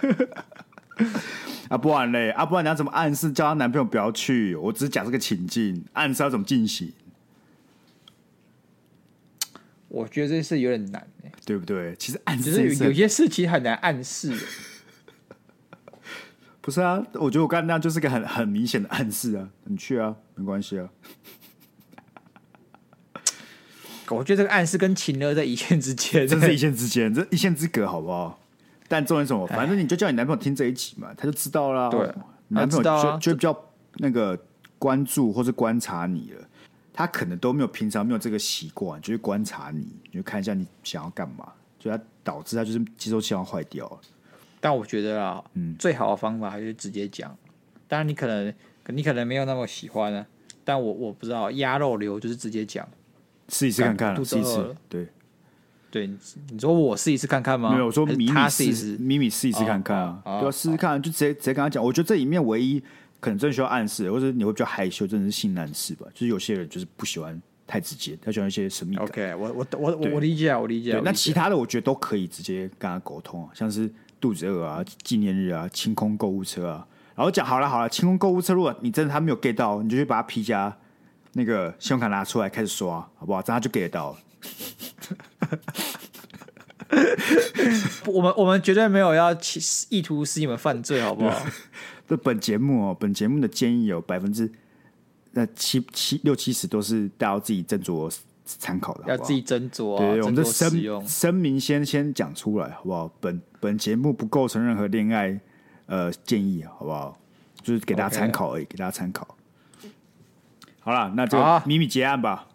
[1.68, 4.54] 啊，不然嘞，啊，不然你要怎么暗示叫她男朋友不要去？
[4.56, 6.92] 我只是讲这个情境，暗示要怎么进行？
[9.88, 11.06] 我觉得这事有点难，
[11.44, 11.94] 对不对？
[11.98, 14.34] 其实暗示就是有有些事情很难暗示。
[16.62, 20.88] 不是啊，我觉得我刚才那样就是个很很明显的暗示啊，你去啊，没关系啊。
[24.12, 28.38] 我觉得这个暗示跟情勒在一线之间，真是一线之间，这一线之隔，好不好？
[28.88, 29.46] 但重点什么？
[29.46, 31.88] 反正你就叫你男朋友听这一集嘛，他就知道了。
[31.90, 32.00] 对，
[32.48, 34.38] 男朋友就就比较那个
[34.78, 36.46] 关注或是观察你了。
[36.92, 43.98] 他可能都没有平常没有这个习惯，就是观察你，你就看一下你想要干嘛，就他导致他就是接收器要坏掉了。
[44.60, 47.34] 但我觉得啊，嗯，最好的方法还是直接讲。
[47.88, 48.52] 当然，你可能
[48.88, 50.26] 你可能没有那么喜欢啊，
[50.64, 52.86] 但我我不知道鸭肉流就是直接讲。
[53.52, 54.74] 试一试看看，试一试。
[54.88, 55.06] 对，
[55.90, 56.10] 对，
[56.50, 57.70] 你说我试一试看看吗？
[57.70, 61.84] 没有，我说米米试一试，米米试一试看看啊，对，试试看，就直接直接跟他讲。
[61.84, 62.82] 我觉得这里面唯一
[63.20, 66.06] 可能真的需要暗示，或者你会比较害羞，真的是性暗示吧。
[66.14, 69.04] 就是有些人就是不喜欢太直接，他喜欢一些神秘感。
[69.04, 70.98] OK，我我我我理解，我理解。
[71.04, 80.74] 那其他的我觉得都可以直接跟他沟通啊，像是肚子饿啊、纪念日啊、清空购物车啊，然后讲好了好了，清空购物车，如果你真的他没有 get 到，你就去把他 P 加。
[81.32, 83.40] 那个信用卡拿出来开始刷，好不好？
[83.42, 84.18] 这样他就给得到了。
[88.06, 89.34] 我们我们绝对没有要
[89.88, 91.40] 意图使你们犯罪，好不好？
[92.06, 94.50] 这本节目哦，本节目的建议有百分之
[95.30, 98.14] 那七七六七十都是大家自己斟酌
[98.44, 99.96] 参考的好好，要自己斟酌。
[99.96, 103.10] 对，我们的声声明先先讲出来，好不好？
[103.20, 105.40] 本本节目不构成任何恋爱
[105.86, 107.18] 呃建议，好不好？
[107.62, 108.68] 就是给大家参考而已，Okay.
[108.68, 109.36] 给大家参考。
[110.84, 112.48] 好了，那就秘密结案吧。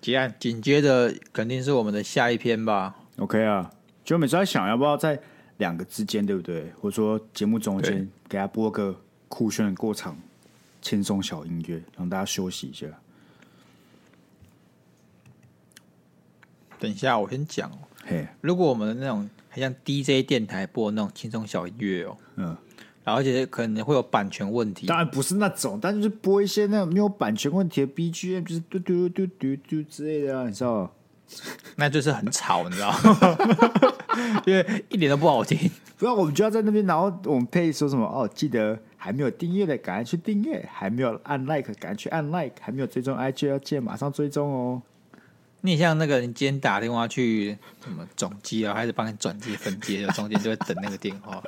[0.00, 2.94] 结案，紧接着肯定是我们的下一篇吧。
[3.18, 3.70] OK 啊，
[4.04, 5.20] 就每次在想要不要在
[5.58, 6.70] 两个之间，对不对？
[6.80, 10.16] 或者说节目中间给他播个酷炫的过场
[10.80, 12.86] 轻松小音乐，让大家休息一下。
[16.78, 17.78] 等一下，我先讲哦。
[18.06, 22.56] 嘿，如果我们的那种很像 DJ 电台播那种轻松小音乐哦，嗯。
[23.04, 30.92] 而且可能会有版权问题，当然不是那种，但就是播一些那种没有版权问题的 BGM，就是嘟嘟嘟嘟嘟之类的啊，你知道？
[31.76, 33.38] 那就是很吵，你知道吗？
[34.44, 35.70] 因为一点都不好听。
[35.96, 38.04] 不要，我们就要在那边，然后我们配说什么？
[38.04, 44.82] 哦，记得还没有订阅的，赶快去订阅；还没有按 like，赶快去按 like；还没有追踪 IG 要记得马上追踪哦。
[45.60, 51.42] 你像那个，你今天打电话去什么总机啊，还是帮你转接分接的，中间就会等那个电话。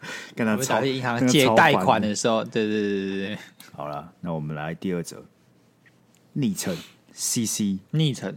[0.34, 3.38] 跟他吵银行借贷款的时候，对对对对对。
[3.72, 5.24] 好了，那我们来第二则，
[6.32, 6.76] 昵称
[7.14, 8.36] CC，昵称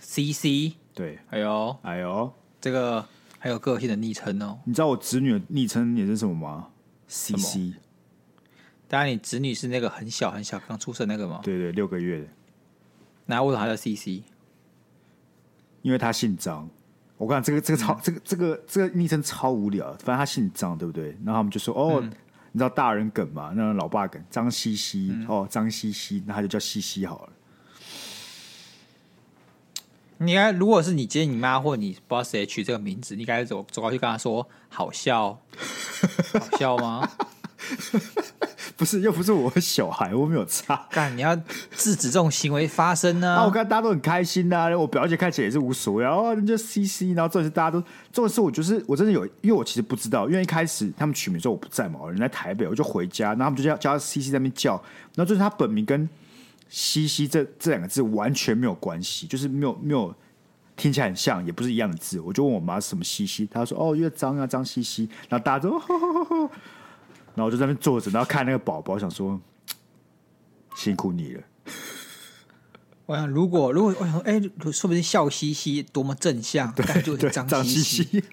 [0.00, 3.06] CC，对，哎呦哎呦，这个
[3.38, 4.58] 还有个性的昵称哦。
[4.64, 6.68] 你知道我侄女的昵称也是什么吗
[7.08, 7.74] ？CC。
[8.88, 11.40] 当然，你侄女是那个很小很小刚出生那个吗？
[11.42, 12.26] 对对，六个月的。
[13.24, 14.22] 那为什么还叫 CC？
[15.80, 16.68] 因为他姓张。
[17.22, 21.16] 我看这个这个超、嗯、这个这个这个昵称超无聊，反正他姓张，对不对？
[21.24, 22.10] 然后他们就说：“哦，嗯、
[22.50, 23.52] 你知道大人梗嘛？
[23.54, 27.32] 那个老爸梗，张西西、嗯、哦，张西西，那他就叫西西好了。”
[30.18, 35.38] 你该，如果是你接你妈或你不知道谁取这个名字，你该走走过去跟他说：“好笑，
[36.32, 37.08] 好笑吗？”
[38.76, 40.86] 不是，又不是我小孩，我没有差。
[40.90, 43.36] 干，你要制止这种行为发生呢、啊？
[43.42, 46.04] 啊，我看大家都很开心呐、啊，我表姐看起来也是无所谓。
[46.04, 47.82] 哦，人家 CC，然后这次大家都，
[48.12, 54.72] 这次我就是我真的有，因为我其实不知道，因为一开始他们取名之后我不在嘛，人在台北，我就回家，然后他们就叫叫他 CC 在那边叫，
[55.14, 56.08] 然后就是他本名跟
[56.68, 60.14] 西西这这两个字完全没有关系，就是没有没有
[60.76, 62.18] 听起来很像，也不是一样的字。
[62.20, 65.80] 我就问我妈什么西西，她说哦，因为脏啊脏西西，然后大家都。
[67.34, 69.40] 然后我就在那边坐着，然后看那个宝宝，想说
[70.76, 71.42] 辛苦你了。
[73.06, 74.40] 我想，如果如果我想说，哎，
[74.72, 78.24] 说不定笑嘻嘻，多么正向，对， 就是脏兮兮。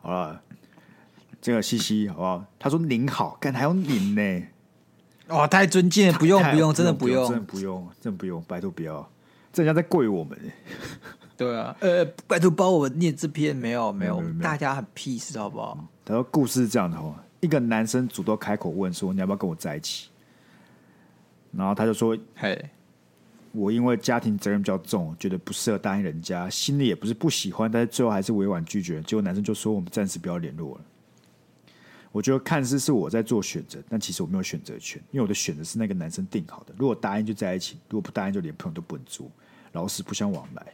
[0.00, 0.42] 好了，
[1.40, 2.44] 这个嘻嘻好不好？
[2.58, 4.42] 他说您好，干还有您呢？
[5.28, 9.06] 哦，太尊敬了，不用不用，真的不用，真的不用，真的不用，拜托不要，
[9.52, 10.38] 这人家在跪我们。
[11.36, 15.86] 对啊，呃，拜托帮我念这篇，没有没有，大家很 peace，好不好？
[16.08, 20.08] 他说：“故事是这样的哦，一个男生主动开口问说：‘你要不要跟我在一起？’
[21.52, 22.70] 然后他就说：‘嘿，
[23.52, 29.02] 我因为家庭责任比较重，觉得不适合答应人家，心里也不是不喜欢，但是最后还是委婉拒绝。
[29.02, 30.84] 结果男生就说：‘我们暂时不要联络了。’
[32.10, 36.72] 我觉得看似是我在做选择，但其实我没有选择权，因为我的选择是那个男生定好的。
[36.78, 39.30] 如果答应就在一起，如果不答应就连朋友都不能做，
[39.72, 40.66] 老死不相往来。”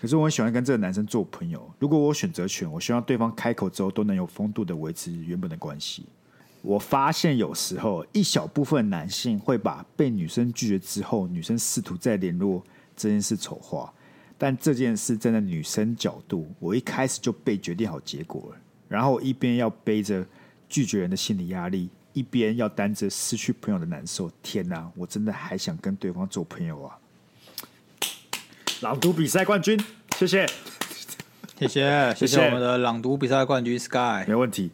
[0.00, 1.70] 可是我很喜欢跟这个男生做朋友。
[1.78, 6.06] 如果我选择权，我希望对方开口之后都能有风度的维持原本的关系。
[6.62, 12.62] 我发现有时候一小部分男性会把被女生拒绝之后，女生试图再联络
[12.96, 13.92] 这件事丑化。
[14.38, 18.58] 但这件事站在女生角度，我一开始就被决定好结果了。
[18.88, 20.26] 然后一边要背着
[20.68, 24.30] 拒绝人的心理压力，一边要担着失去朋友的难受。
[24.42, 26.98] 天哪，我真的还想跟对方做朋友啊！
[28.82, 29.78] 朗读比赛冠军，
[30.18, 30.46] 谢谢，
[31.58, 34.70] 谢谢，谢谢我们的朗读比赛冠军 Sky，没问题。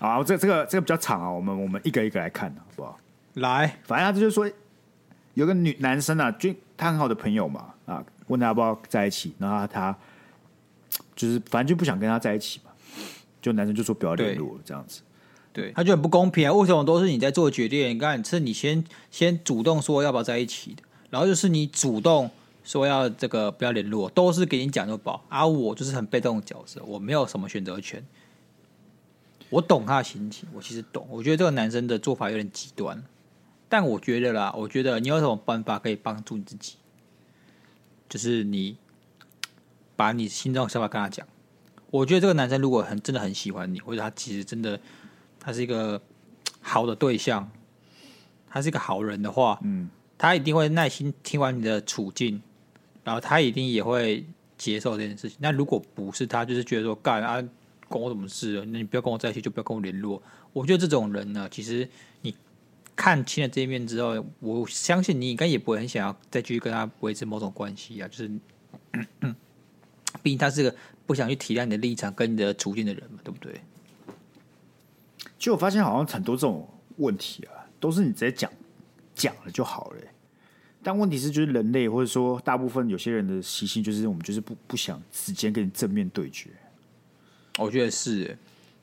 [0.00, 2.98] 好，这这个这个比较长啊，我们我们一个一个来看，好不好？
[3.34, 4.50] 来，反正他就是说，
[5.34, 9.96] 有个女男生啊，就他很好的朋友嘛，啊，问他要不要在一起，然后他
[11.14, 12.72] 就是反正就不想跟他在一起嘛，
[13.40, 15.02] 就男生就说不要联络了，这样子。
[15.52, 16.52] 对，他就很不公平啊！
[16.52, 17.90] 为什么都是你在做决定？
[17.90, 22.28] 你看，是你先先主动说要不要在一起的，然后就是你主动。
[22.62, 28.04] 说要这个不要联络，都是给你讲就饱，而、啊、我就是很被动的角色，我没有什么选择权。
[29.48, 31.06] 我懂他的心情，我其实懂。
[31.10, 33.02] 我觉得这个男生的做法有点极端，
[33.68, 36.76] 但我觉得啦，我觉得你有什么办法可以帮助你自己？
[38.08, 38.76] 就是你
[39.96, 41.26] 把你心中的想法跟他讲。
[41.90, 44.78] 我觉得这个男生如果很真的很喜欢你，或者他其实真的
[45.40, 46.00] 他是一个
[46.60, 47.50] 好的对象，
[48.48, 52.40] 他是一个好人的话，嗯，他一定会耐心听完你的处境。
[53.04, 54.24] 然后他一定也会
[54.58, 55.38] 接受这件事情。
[55.40, 57.42] 那如果不是他，就是觉得说干啊，
[57.88, 58.64] 关我什么事？
[58.66, 60.22] 那你不要跟我在一起，就不要跟我联络。
[60.52, 61.88] 我觉得这种人呢，其实
[62.22, 62.34] 你
[62.94, 68.08] 看清了这一面之后，我相信你应该也不会很想要再继续跟他维持某种关系啊。
[68.08, 68.28] 就是，
[70.22, 70.74] 毕竟他是个
[71.06, 73.60] 不想去体谅你的立场跟你的处境的人嘛，对不对？
[75.38, 78.52] 其实我发现好像很多这种问题啊，都是你直接讲
[79.14, 80.00] 讲了就好了。
[80.82, 86.48] 但问题是，就是人类或者说大部分有些人的习性，就是我们就是不不想直接跟你正面对决。
[87.58, 88.38] 我觉得是，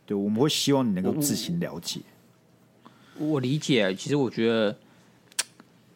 [0.06, 2.02] 对，我们会希望你能够自行了解。
[3.18, 4.78] 我，我理解，其实我觉得，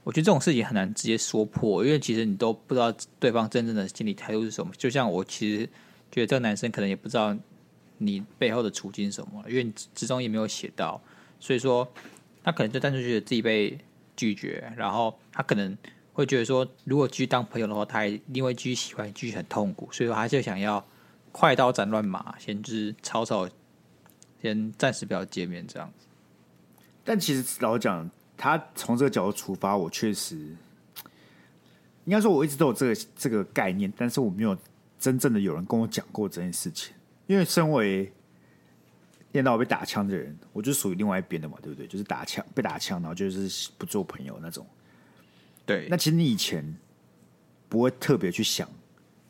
[0.04, 4.74] 我觉得这种事情很难直接说破，因为其实你都不知道对方真正的心理态度是什么。
[4.76, 5.68] 就像我其实
[6.12, 7.38] 觉得这个男生可能也不知道
[8.00, 11.00] 你背后的处境是什么，因为你之中也没有写到，
[11.40, 11.88] 所以说
[12.44, 13.78] 他可能就单纯觉得自己被。
[14.16, 15.78] 拒绝，然后他可能
[16.14, 20.86] 会觉得说，如果继续当朋友的话，他还因为继续喜欢，继续很痛苦，所以说他就想要
[21.32, 23.48] 快刀斩乱麻，先就是草草，
[24.42, 26.06] 先暂时不要见面这样子。
[27.04, 30.36] 但其实老实讲，他从这个角度出发，我确实
[32.06, 34.58] 应该说我一直都有这个这个概念，但是我没有
[35.00, 36.94] 真正的有人跟我讲过这件事情，
[37.28, 38.12] 因为身为。
[39.34, 41.88] 见到我被打枪的人，我就属于另外一边的嘛，对不对？
[41.88, 44.68] 就是打枪被打枪，然后就是不做朋友那种。
[45.66, 46.76] 对，那其实你以前
[47.70, 48.68] 不会特别去想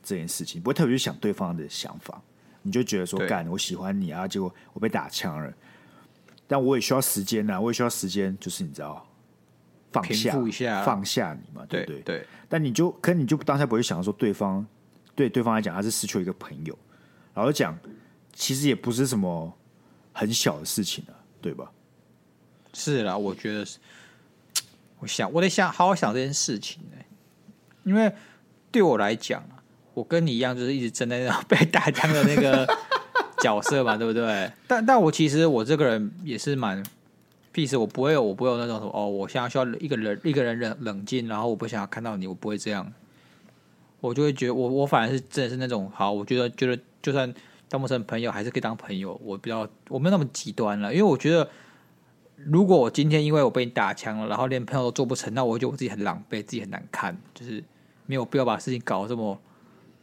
[0.02, 2.20] 这件事情，不会特别去想对方的想法，
[2.64, 5.54] 你就觉得说干，我喜欢你啊，结果我被打枪了，
[6.48, 9.08] 但我也需要时间呐、啊，我也需要时间，就是你知道
[9.92, 12.02] 放下一下，放下你嘛，对不对？
[12.02, 12.28] 对。
[12.50, 14.66] 但你就，可你就当下不会想到说对方
[15.14, 16.76] 对对方来讲，他是失去了一个朋友，
[17.36, 17.78] 然后讲
[18.34, 19.56] 其实也不是什么。
[20.14, 21.72] 很小的事情啊，对吧？
[22.74, 23.78] 是啦，我觉得是。
[25.00, 27.06] 我想，我得想好好想这件事情呢、欸，
[27.84, 28.14] 因为
[28.72, 29.58] 对我来讲啊，
[29.96, 32.68] 我跟你一样，就是一直站在那被打枪的那个
[33.42, 34.52] 角色嘛，对不对？
[34.68, 36.86] 但但我其实我这个人也是蛮
[37.54, 42.94] peace，我不会有，我不会有那种说哦，我现在需要一个人一个人冷冷静，然后我不想要看到你，我不会这样。
[44.02, 47.34] 我就会觉得，我我反而是真的是那种好，我觉得觉得就算。
[47.72, 51.50] 当陌生朋友还是可以当朋友，我比较我没有那么极端了，因为我觉得，
[52.36, 57.64] 如果我今天因为我被你打枪了，然后连朋友都做不成，那我觉得我自己很狼狈，自己很难看，就是
[58.08, 59.40] 没有必要把事情搞得这么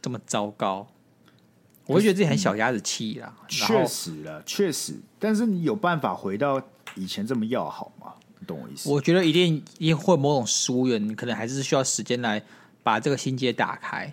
[0.01, 0.87] 这么糟糕。
[1.85, 3.35] 我会觉得自己很小鸭子气啦。
[3.47, 6.59] 确实了，确实，但是你有办法回到
[6.95, 8.13] 以前这么要好吗？
[8.39, 8.89] 你懂我意思？
[8.89, 12.43] 我觉得一定一定会某种疏远，你可能还是需要时间来
[12.81, 14.11] 把这个心结打开。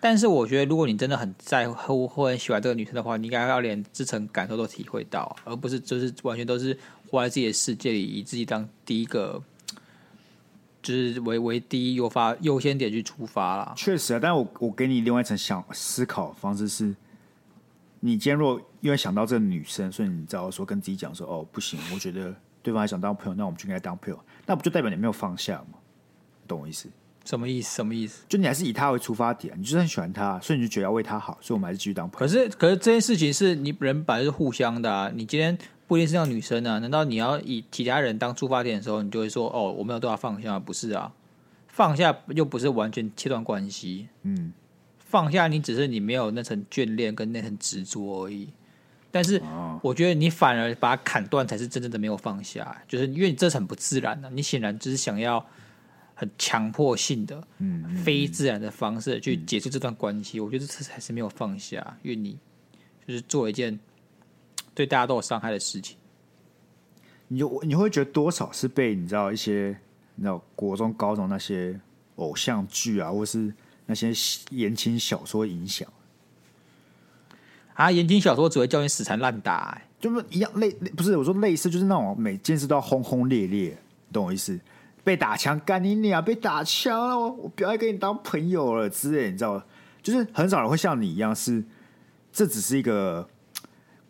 [0.00, 6.78] 但是我觉得，如果你真的很在乎或很喜欢这个女生的话，你应该要连这层感受都体会到，而不是就是完全都是
[7.10, 9.42] 活在自己的世界里，以自己当第一个，
[10.80, 13.72] 就是为为第一优发优先点去出发啦。
[13.76, 16.94] 确实啊，但我我给你另外一层想思考方式是，
[17.98, 22.32] 你今天若因为想到这个女生，所以你知道说跟自己讲说，哦，不行，我觉得
[22.62, 25.78] 对方还想当朋友，那我们就应该当朋友，那不就代表你没有放下吗？
[26.46, 26.88] 懂我意思？
[27.28, 27.76] 什么意思？
[27.76, 28.24] 什么意思？
[28.26, 32.26] 就你还是以他为出发点，你就是很喜欢他，所以你就觉得要为他好，所以我们还是继续当朋友。
[32.26, 35.10] 可是，可是这件事情是你人本来是互相的啊。
[35.14, 35.56] 你今天
[35.86, 40.58] 不一定是那个女生啊，难道你要以其他人当出发点的时候，你就会说哦，我没有对他放下？
[40.58, 41.12] 不是啊，
[41.66, 44.08] 放下又不是完全切断关系。
[44.22, 44.50] 嗯，
[44.98, 48.48] 放下你只是你没有那层眷恋跟那层执着而已。
[49.10, 49.42] 但是，
[49.82, 55.44] 我觉得你反而把它砍断才是真正的没有放下，就是因为你这很不自然的啊，你显然只是想要。
[56.20, 62.36] 很强迫性的、嗯嗯、非自然的方式去结束这段关系，嗯、我觉得这还是没有放下，因为你
[63.06, 63.78] 就是做一件
[64.74, 65.96] 对大家都有伤害的事情。
[67.28, 69.78] 你你会觉得多少是被你知道一些
[70.16, 71.78] 你知道国中、高中那些
[72.16, 73.54] 偶像剧啊，或是
[73.86, 74.12] 那些
[74.50, 75.88] 言情小说影响
[77.74, 77.92] 啊？
[77.92, 84.58] 言情小说只会叫你死缠烂打、欸，就是一样类不是我说类似，就是那种每件事都要轰轰烈烈，你懂我意思？
[85.08, 86.22] 被打枪干你娘！
[86.22, 89.62] 被打枪了，我不要跟你当朋友了之类，你知道？
[90.02, 91.64] 就是很少人会像你一样是，是
[92.30, 93.26] 这只是一个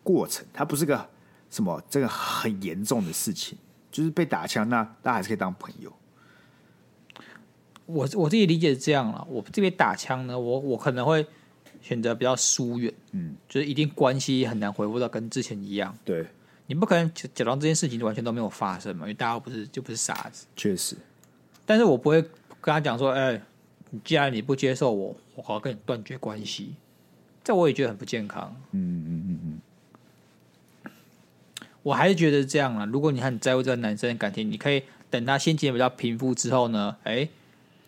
[0.03, 1.09] 过程，它不是个
[1.49, 3.57] 什么这个很严重的事情。
[3.89, 5.89] 就是被打枪，那大家还是可以当朋友。
[7.85, 9.25] 我我自己理解是这样了。
[9.29, 11.25] 我这边打枪呢，我我可能会
[11.79, 15.97] 选择比较疏远，嗯，就是一定关系很难恢复到跟之前一样。
[16.03, 16.27] 对，
[16.69, 20.45] 你不可能假假装这件事情完全都没有发生嘛，因为大家不是就不是傻子。
[20.55, 20.95] 确实，
[21.65, 23.41] 但是我不会跟他讲说，哎、欸。
[24.03, 26.75] 既然你不接受我，我好跟你断绝关系，
[27.43, 28.55] 这我也觉得很不健康。
[28.69, 29.59] 嗯嗯嗯
[30.85, 30.91] 嗯，
[31.81, 32.85] 我还是觉得这样啊。
[32.85, 37.27] 如果你很在乎这个男生的感情，你可以等他心情比较平复之后呢，哎，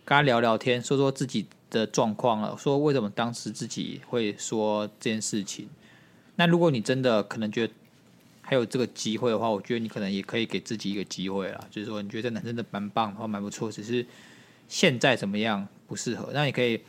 [0.03, 5.69] 跟他聊聊天，说说自己的状况了，说为什么当时自己会说这件事情。
[6.35, 7.73] 那如果你真的可能觉得
[8.51, 14.05] 还有这个机会的话，我觉得你可能也可以给自己一个机会啦，就是说你觉得这男生真的蛮棒的话，蛮不错，只是
[14.67, 15.65] 现在怎么样？
[15.87, 16.81] 不适合，那你可以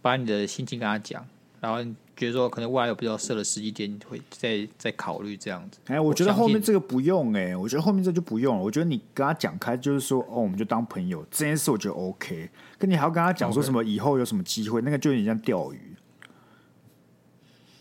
[0.00, 1.26] 把你的心情跟他讲，
[1.60, 5.80] 然后你觉得说可能未来有比较适合的时机点，你会再再考虑这样子。
[5.86, 8.62] 哎，我觉得后面这个不用哎、欸，我觉得后面这就不用了。
[8.62, 12.48] 我觉得你跟他讲开，就是说哦，我们就当朋友这件事，我觉得 OK。
[12.78, 15.80] 跟你还要跟他讲说什么以后有什么机会.那个就有点像钓鱼。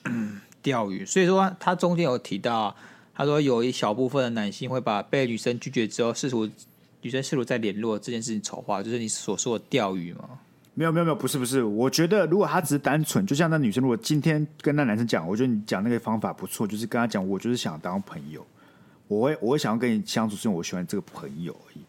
[0.05, 1.05] 嗯，钓鱼。
[1.05, 2.75] 所以说他中间有提到，
[3.19, 6.49] 他说有一小部分的男性会把被女生拒绝之后，试图
[7.01, 10.39] 女生试图再联络这件事情丑化，就是你所说的钓鱼吗。
[10.73, 18.47] 没有没有没有，不是不是，我觉得如果他只是单纯，就像那女生，如果今天跟那男生讲，我觉得你讲那个方法不错，就是跟他讲，我就是想当朋友，
[19.09, 21.81] 我会我会想要跟你相处，是因为我喜欢这个朋友而已。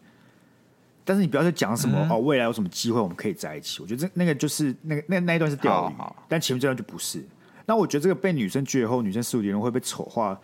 [1.05, 7.23] 但是你不要再讲什么、嗯、哦，未来有什么机会我们可以在一起，我觉得这那个就是那个那那一段是钓鱼，好好但前面这段就不是。
[7.65, 10.37] 那我觉得这个被女生拒绝后，女生四五点钟会被丑化，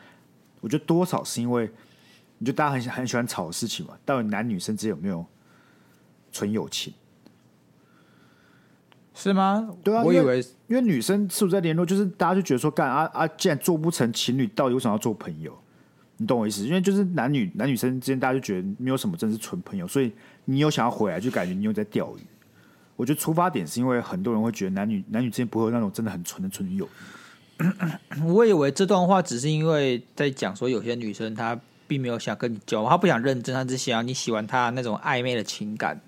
[0.61, 1.69] 我觉得多少是因为
[2.37, 5.25] 你觉得大家很很喜欢吵的事情嘛，到底男女生之间有没有
[6.31, 6.93] 纯友情？
[9.13, 9.67] 是吗？
[9.83, 15.51] 对啊，我以为因为女生是不是在联络，就是大家就觉得说，干啊啊，既然做不成情侣，到底为什么要做朋友？
[16.17, 16.63] 你懂我意思？
[16.65, 20.11] 因为就是男女男女生之间，大家就觉得没有什么真是纯朋友，所以
[20.45, 22.21] 你有想要回来，就感觉你又在钓鱼。
[22.95, 26.89] 我觉得出发点是因为很多人会觉得男女男女之间不会有那种真的很纯的纯友谊。
[28.23, 35.99] 我以为这段话只是因为在讲说，有些女生她并没有想跟你交往，她不想认真，她只想要你喜欢她那种暧昧的情感。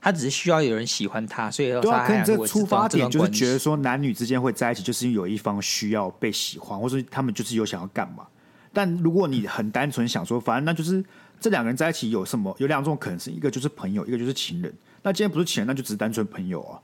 [0.00, 2.06] 她只是需要有人喜欢她，所以他对啊。
[2.06, 8.24] 可能这出发点就是觉得说男女之间会在一起，就是因为有一方需要被喜欢，或者他们就是有想要干嘛。
[8.72, 11.04] 但如果你很单纯想说，反正那就是
[11.40, 12.54] 这两个人在一起有什么？
[12.58, 14.72] 有两种可能性，一个就是朋友，一个就是情人。
[15.02, 16.78] 那既然不是情人，那就只是单纯朋友啊，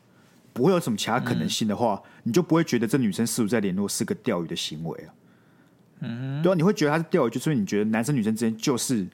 [0.52, 5.14] 不会有什么其他可能性的话，嗯、你就不会觉得这女生是不是在联络是个钓鱼的行为啊？
[6.00, 9.06] 嗯，对啊，你会觉得他是钓鱼，就是你觉得男生女生之间就是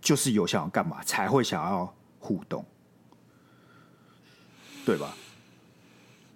[0.00, 2.64] 就是有想要干嘛才会想要互动。
[4.84, 5.16] 对吧？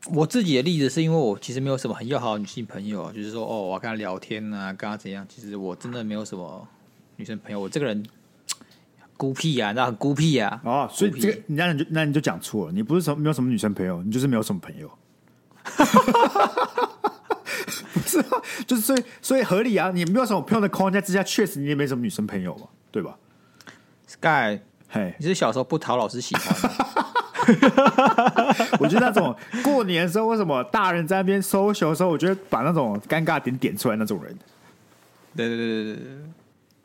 [0.06, 5.24] 我自己的例子是因为我其实没有什么很要好的女性朋友，就是说哦，我要跟她聊天啊，跟她怎样？
[5.28, 6.66] 其实我真的没有什么
[7.14, 7.60] 女生朋友。
[7.60, 8.04] 我这个人
[9.20, 10.70] 孤僻呀、啊，那很孤僻呀、啊。
[10.70, 12.72] 哦，所以这个，那你就那你就讲错了。
[12.72, 14.90] 你不是说没有什么女生朋友，你就是没有什么朋友。
[17.92, 18.24] 不是、啊，
[18.66, 19.90] 就是所以所以合理啊。
[19.94, 23.14] 你没有什么朋友的框架之下，确实你也没什么女生朋友嘛，对吧
[24.06, 26.72] ？Sky，嘿，你是小时候不讨老师喜欢。
[28.80, 34.34] 我觉得那种过年的时候，为什么大人在那边 social 的时候，我觉得把那种尴尬点点出来那种人，
[35.36, 36.06] 对对对对对，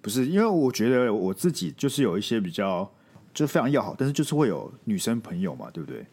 [0.05, 2.87] 不是因为我觉得我自己就是有一些比较
[3.33, 6.05] 就是非常要好，但是就是会有女生朋友嘛，对不对？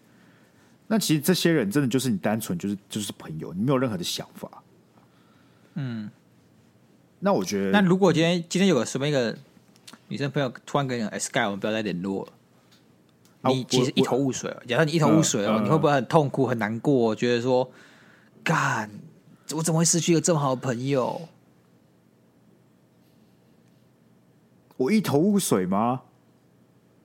[0.87, 4.63] 那其实这些人真的就是你单纯就是就是朋友，你没有任何的想法。
[5.75, 6.11] 嗯，
[7.19, 9.37] 那我觉得，那如果今天今天有个什么一个
[10.09, 13.53] 女生朋友突然跟你讲，Sky，我们不要再联络了。
[13.53, 17.15] 你其实一头雾水，啊，假设你一头雾水哦，你会不会很痛苦、很难过？
[17.15, 17.71] 觉得说，
[18.43, 18.91] 干，
[19.55, 21.29] 我怎么会失去一个这么好的朋友？
[24.83, 26.03] 我一头雾水吗？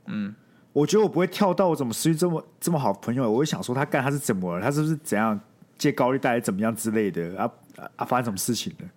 [0.05, 0.36] 嗯，
[0.73, 3.30] 我觉得我不会跳到我怎么失去这么这么好朋友。
[3.32, 4.61] 我会想说，他干他是怎么了？
[4.61, 5.39] 他是不是怎样
[5.78, 7.38] 借高利贷怎么样之类的？
[7.38, 7.51] 啊
[7.95, 8.05] 啊！
[8.05, 8.89] 发生什么事情了？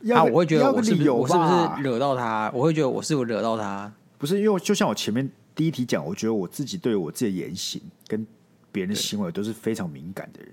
[0.00, 2.50] 要啊，我会觉得我是不是我是不是惹到他？
[2.54, 3.92] 我会觉得我是不是惹到他？
[4.18, 5.30] 不是，因为就像我前面。
[5.56, 8.26] 第一题讲，我觉得我自己对我自己的言行跟
[8.72, 10.52] 别人的行为都是非常敏感的人，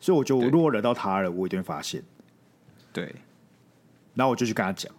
[0.00, 2.02] 所以我觉得我如果惹到他了，我一定会发现。
[2.92, 3.14] 对，
[4.12, 4.92] 然后我就去跟他讲，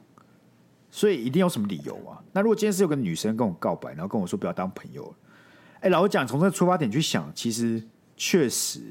[0.91, 2.21] 所以一定有什么理由啊？
[2.33, 5.15] 那如果今天是有个女生跟我告白，然后跟我说不要当朋友，
[5.79, 7.81] 哎，老实讲，从这个出发点去想，其实
[8.17, 8.81] 确实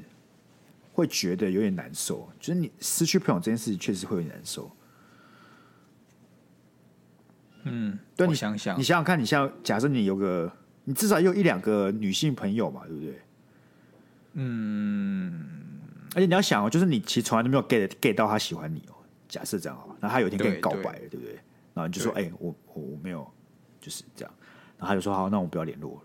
[0.94, 2.26] 会觉得有点难受。
[2.40, 4.70] 就是你失去朋友这件事情，确实会有点难受。
[7.64, 10.51] 嗯，对，你想想，你想想看，你像假设你有个，
[10.84, 13.20] 你至少有一两个女性朋友嘛，对不对？
[14.32, 15.46] 嗯，
[16.14, 18.94] 而且你要想哦，就是你其实从来都没有 get get 到他喜欢你哦。
[19.28, 21.38] 假设这样好，然后他有一天跟你告白了，对不对？
[21.75, 23.31] 然后你就说：“哎、欸，我我我没有，
[23.81, 24.35] 就是这样。”
[24.79, 26.03] 然后他就说：“好，那我们不要联络了。”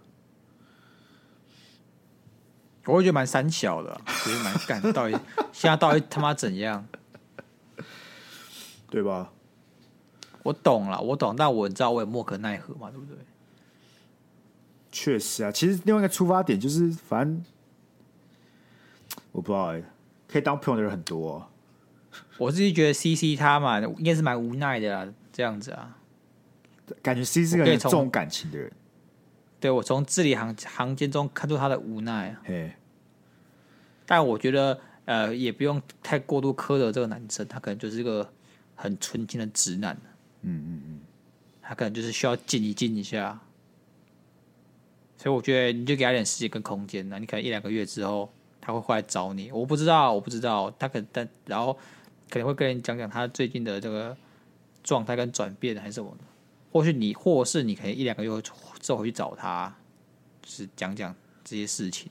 [2.85, 4.79] 我会觉得蛮三小的，其实蛮干。
[4.93, 5.17] 到底
[5.51, 6.87] 现在到底他妈怎样？
[8.89, 9.31] 对吧？
[10.43, 13.17] 我懂了，我懂，但我知道我也莫可奈何嘛，对不对？
[14.91, 17.43] 确实啊，其实另外一个出发点就是，反正
[19.31, 19.83] 我不知道哎、欸，
[20.27, 21.47] 可以当朋友的人很多、哦。
[22.37, 25.97] 我自己觉得 C C 他嘛，应该是蛮无奈的啦，这样子啊，
[27.01, 28.71] 感觉 C 是个很重感情的人。
[29.59, 32.41] 对，我从字里行行间中看出他的无奈啊。
[32.45, 32.71] 嘿，
[34.05, 38.31] 但我觉得呃，也不用太过度苛责这个男生，他可能就是一个
[38.75, 39.93] 很纯情的直男。
[40.43, 41.01] 嗯嗯嗯，
[41.61, 43.37] 他可能就是需要静一静一下。
[45.17, 48.31] 所以我觉得你就给他点时间跟空间呢，你可能一两个月之后
[48.61, 49.51] 他会回来找你。
[49.51, 51.77] 我不知道，我不知道，他可能但然后。
[52.27, 54.17] 可能会跟你讲讲他最近的这个
[54.85, 56.15] 状态跟转变还是什么，
[56.71, 58.29] 或许你或是你可以一两个月
[58.79, 59.75] 之后回去找他，
[60.41, 61.13] 就是讲讲
[61.43, 62.09] 这些事情。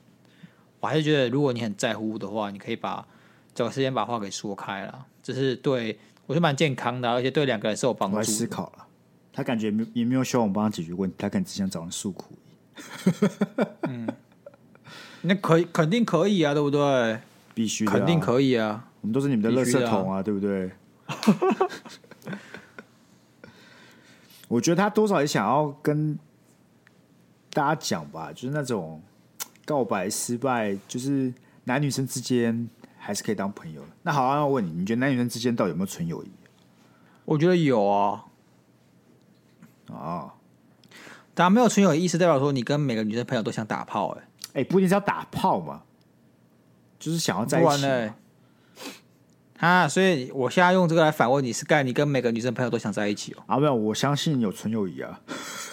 [0.81, 3.07] 我还是觉得，如果你很在乎的话，你可以把
[3.55, 5.97] 找个时间把话给说开了，这是对
[6.27, 8.21] 我觉得蛮健康的，而且对两个人是有帮助。
[8.21, 8.85] 思考了，
[9.31, 12.37] 他感觉没也没有希望我帮他解决问题，他可能只想找人诉苦。
[13.83, 14.07] 嗯，
[15.21, 17.19] 那可以肯定可以啊，对不对？
[17.53, 18.89] 必须的，肯定可以啊。
[18.99, 20.71] 我们都是你们的垃圾桶啊，对不对？
[24.55, 26.17] 我觉得他多少也想要跟
[27.49, 29.01] 大家讲吧，就是那种
[29.65, 31.33] 告白失败，就是
[31.65, 33.81] 男女生之间还是可以当朋友。
[34.03, 36.31] 那好，那我问你，你觉得男女生之间到底有没有纯友谊？
[37.25, 38.23] 我觉得有啊。
[39.87, 40.31] 哦，
[41.33, 45.83] 当然没有纯友谊，意思代表说你跟每个女生朋友都想打炮，欸，哎，哎，不一定是要打炮嘛，
[46.97, 47.85] 就是想要在一起。
[49.59, 53.43] 啊，所以我现在用这个来反问你，是盖你跟每个女生朋友都想在一起哦？
[53.47, 55.19] 啊，没有，我相信有纯友谊啊。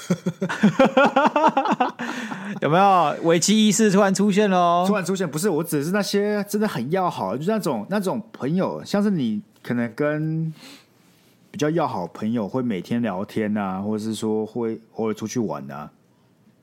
[2.60, 4.84] 有没有危机意识突然出现喽？
[4.86, 10.52] 突然出现，不是，我指的是那些真的很要好，就是那种那种朋友，像是你可能跟
[11.50, 15.90] 比较要好的朋友会每天聊天啊，或者是说会偶尔出去玩啊。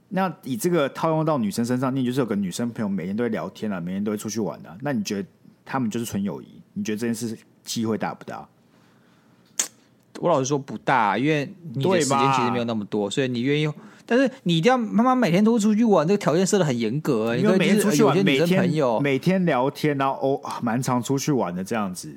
[0.10, 4.78] 那以这个套用到女生身上，你就是有个女生朋友每天都会聊天啊，每天都会出去玩啊。
[4.82, 5.28] 那你觉得
[5.66, 6.59] 他们就是纯友谊？
[6.74, 8.48] 你觉得这件事机会大不大？
[10.20, 13.72] 我老实说不大，因为你的时间其实没有那么多，所以你愿意，
[14.06, 17.38] 但是你一定要妈妈每天都出去玩，这个条件设的很严格。
[17.38, 22.14] 因为每天出去玩，有些女生朋友每天聊天，然后哦，蛮常出去玩的这样子，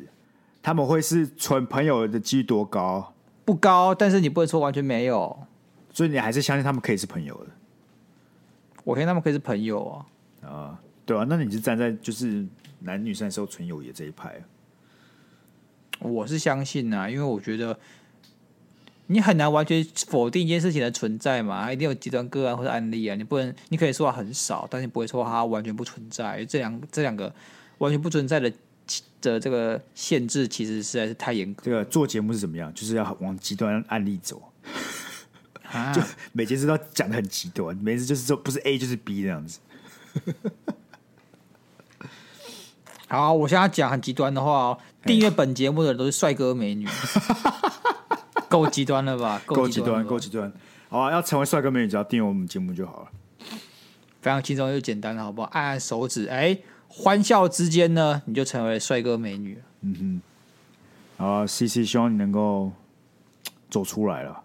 [0.61, 3.13] 他们会是纯朋友的几率多高？
[3.45, 5.39] 不高，但是你不能说完全没有，
[5.93, 7.51] 所以你还是相信他们可以是朋友的。
[8.83, 10.05] 我相信他们可以是朋友
[10.43, 12.45] 啊，啊，对啊，那你是站在就是
[12.85, 14.43] 男女生时候纯友谊这一派。
[16.01, 17.78] 我是相信呐、啊，因为我觉得
[19.07, 23.14] 你很难完全否定一件事情的存在嘛，一定有极端个案或者案例啊。
[23.14, 26.45] 你不能，你可以说它很少，但你不会说它完全不存在。
[26.45, 27.33] 这两这两个
[27.78, 28.53] 完全不存在的
[29.20, 31.62] 的这个限制，其实实在是太严格。
[31.64, 32.72] 这个做节目是怎么样？
[32.74, 34.43] 就是要往极端案例走，
[35.70, 36.03] 啊、 就
[36.33, 39.61] 每件事都讲的很极端，每次就是说不是 A 就是 B 这样子。
[43.13, 44.79] 好，我现在讲很极端的话哦。
[45.05, 46.89] 订阅本节目的人都是帅哥美女，
[48.49, 49.39] 够极端了吧？
[49.45, 50.51] 够极端，够极端。
[50.89, 53.09] 好啊，要成为帅哥美女，只要订阅我们节目就好了。
[54.23, 55.49] 非常轻松又简单，好不好？
[55.53, 56.57] 按按手指，哎，
[56.89, 59.63] 欢笑之间呢，你就成为帅哥美女。
[59.83, 60.23] 嗯哼。
[61.19, 62.73] 好啊，CC，希望你能够
[63.69, 64.43] 走出来了。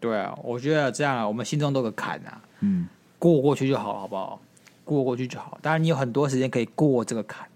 [0.00, 2.40] 对啊，我觉得这样啊，我们心中都有个坎啊。
[2.60, 2.88] 嗯。
[3.18, 4.40] 过过去就好了，好不好？
[4.82, 5.58] 过过去就好。
[5.60, 7.46] 当然，你有很多时间可以过这个坎。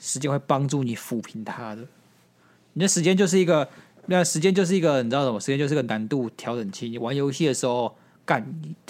[0.00, 1.86] 时间会帮助你抚平它的，
[2.72, 3.68] 你的时间就是一个，
[4.06, 5.38] 那时间就是一个，你知道什么？
[5.38, 6.88] 时间就是个难度调整器。
[6.88, 7.94] 你玩游戏的时候，
[8.24, 8.42] 干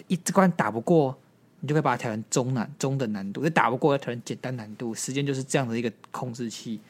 [0.06, 1.18] 一这关打不过，
[1.58, 4.94] 你就可以把它调成中难、中等难度；你打不过，要调成简单难度。
[4.94, 6.80] 时间就是这样的一个控制器。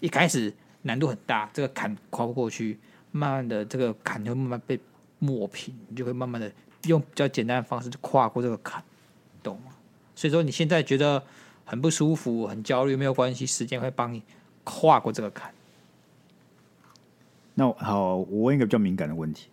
[0.00, 0.52] 一开始
[0.82, 2.76] 难度很大，这个坎跨不过去，
[3.12, 4.76] 慢慢的这个坎就会慢慢被
[5.20, 6.50] 磨平，你就会慢慢的
[6.86, 8.82] 用比较简单的方式就跨过这个坎，
[9.40, 9.70] 懂吗？
[10.16, 11.22] 所以说你现在觉得。
[11.68, 14.22] 很不舒服，很焦虑，没有关系，时间会帮你
[14.64, 15.52] 跨过这个坎。
[17.52, 19.48] 那好，我问一个比较敏感的问题。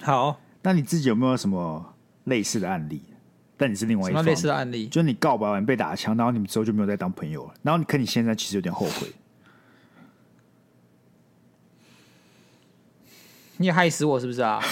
[0.00, 3.02] 好，那你自己有没有什么类似的案例？
[3.56, 7.54] 但你是另外一种类似的案例，就是你告白完被打枪，然后你们之后就没有再当朋友了。
[7.62, 9.08] 然后你可你现在其实有点后悔。
[13.58, 14.60] 你也害死我是不是啊？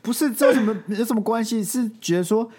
[0.00, 1.62] 不是，这有什么有什么关系？
[1.62, 2.50] 是觉得说，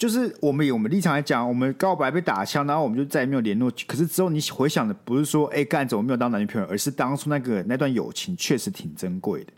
[0.00, 3.70] 就是我们以我们立场来讲，我们告白被打枪，然后我们就再也没有联络。
[3.86, 9.52] 可是之后你回想的不是说，哎，干怎么没有当男女朋友，而是当初那个那段友情确实挺珍贵的。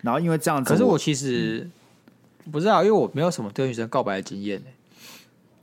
[0.00, 1.68] 然后因为这样子，可是我其实、
[2.46, 4.66] 嗯、不知道，因为我没有什么对女生告白的经验呢。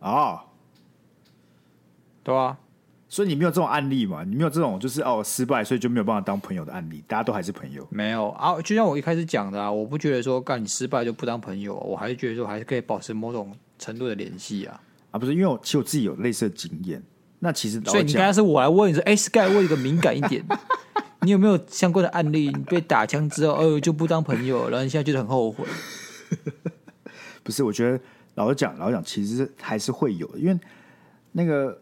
[0.01, 0.41] 哦，
[2.21, 2.55] 对啊。
[3.07, 4.23] 所以你没有这种案例嘛？
[4.23, 7.03] 你没有这种就是哦失败，所以就没有办法当朋友的案例。
[7.07, 8.61] 大家都还是朋友，没有啊？
[8.61, 14.79] 就像我一开始讲的啊，我不觉得说干你失败就不当朋友，我还是觉得说还是可以保持某种程度的联系啊。
[15.09, 17.01] 啊，不是，因为我其实我自己有类似的经验。
[17.39, 20.45] 那其实所以你刚才是我来问你说，哎，Sky 问一个敏感一点，
[21.21, 22.49] 你有没有相关的案例？
[22.49, 25.65] 你被打枪之后，哦就不当朋友，然后你现在觉得很后悔？
[27.41, 27.99] 不是，我觉得
[28.35, 30.59] 老实讲，老实讲，其实还是会有的，因为
[31.31, 31.81] 那个。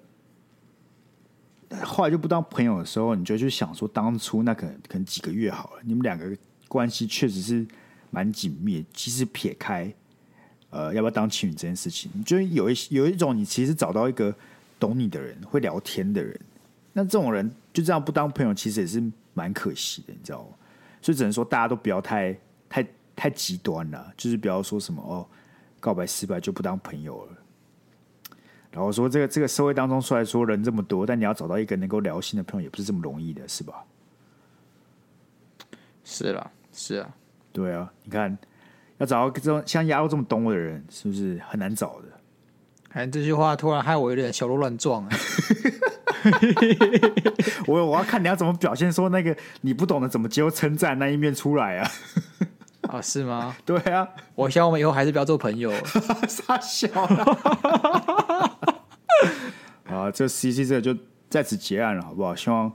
[1.83, 6.25] 后来就不当朋友的时候，你就去想说，当初那可能可能几个月好了，你们两个
[6.69, 7.67] 关系确实是
[8.09, 8.85] 蛮紧密。
[8.93, 9.93] 其实撇开
[10.69, 14.33] 呃要不要当情侣这件事情，你就有一有一种你其实找到一个
[14.79, 16.39] 懂你的人，会聊天的人，
[16.93, 19.03] 那这种人就这样不当朋友，其实也是
[19.33, 20.49] 蛮可惜的，你知道吗？
[21.01, 22.37] 所以只能说大家都不要太
[22.67, 25.25] 太太极端了，就是不要说什么哦，
[25.79, 27.33] 告白失败就不当朋友了。
[28.69, 33.83] 然后说，这个这个社会当中，虽然说人这么多，但你要找到一个能够聊心的朋友，也不是这么容易的，是吧？
[36.03, 37.15] 是啦，是啊，
[37.51, 37.91] 对啊。
[38.03, 38.37] 你看，
[38.97, 42.07] 要找到这种像鸭肉这么懂我的人，是不是很难找的？
[42.93, 45.07] 哎，这句话突然害我有点小鹿乱撞。
[47.67, 51.89] 我我要看你要怎么表现，说那个你不懂得怎么接受称赞那一面出来啊。
[52.89, 53.55] 啊，是吗？
[53.65, 55.71] 对啊，我希望我们以后还是不要做朋友。
[56.27, 57.37] 傻笑了。
[59.85, 60.97] 啊，这 CC 这个就
[61.29, 62.35] 在此结案了，好不好？
[62.35, 62.71] 希望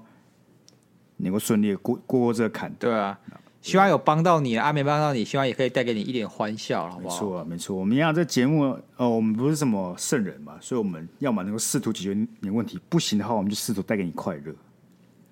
[1.17, 2.73] 能够顺利过过过这个坎。
[2.75, 3.19] 对啊，
[3.63, 7.15] 希望有帮到你，啊没帮到你，希望也可以带给你一点欢笑，好不好？
[7.15, 7.75] 没错啊，没错。
[7.75, 14.55] 我们一样，这节目，呃，我们不是什么圣人嘛，所以我们要么能够试图解决你的问题，不行的话，我们就试图带给你快乐。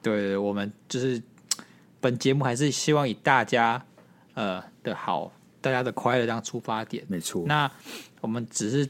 [0.01, 1.23] 对，我们就是
[2.01, 3.85] 本节目还是希望以大家。
[4.35, 7.45] 呃的好，大家的快乐当出发点，没错。
[7.47, 7.71] 那
[8.21, 8.89] 我们只是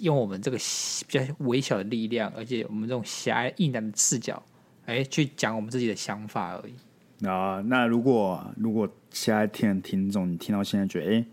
[0.00, 0.58] 用我们这个
[1.06, 4.42] 比较微小的力量，而且我们这种狭隘一男的视角，
[4.84, 6.74] 哎，去讲我们自己的想法而已。
[7.24, 11.24] 啊，那如果如果现在听的听众，你听到现在觉得哎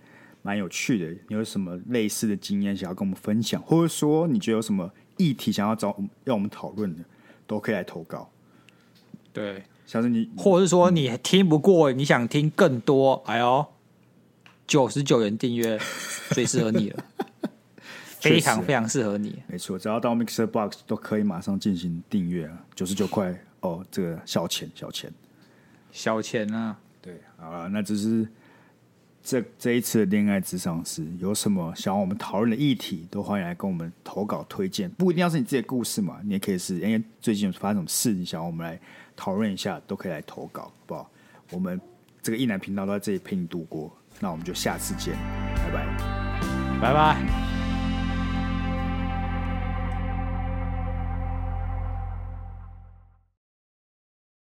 [0.41, 7.03] 蛮有趣的，你有什么类似的经验想要跟我们分享，或者说你觉得有什么议题想要找要我们讨论的，
[7.45, 8.29] 都可以来投稿。
[9.31, 9.63] 对。
[9.87, 13.65] 像是你，或者是说你听不过，你想听更多，哎呦，
[14.67, 15.79] 九十九元订阅
[16.31, 17.05] 最适合你了，
[18.19, 19.41] 非常非常适合你。
[19.47, 25.09] 没错，只要到 Mixer Box 都可以马上进行订阅啊，九十九块哦，这个小钱小钱
[25.97, 26.77] 小钱啊。
[27.01, 28.27] 对，好了，那只是
[29.23, 38.79] 这这一次的恋爱咨商师有什么想要我们讨论的议题，都欢迎来跟我们投稿推荐，不一定要是你自己的故事嘛，你也可以是因为最近有发生什么事，你想要我们来。
[39.19, 41.09] 讨论一下都可以来投稿，好不好？
[41.49, 41.81] 我们
[42.21, 45.15] 这个一男频道都在这里陪你度过，那我们就下次见，
[45.55, 47.56] 拜拜，拜拜。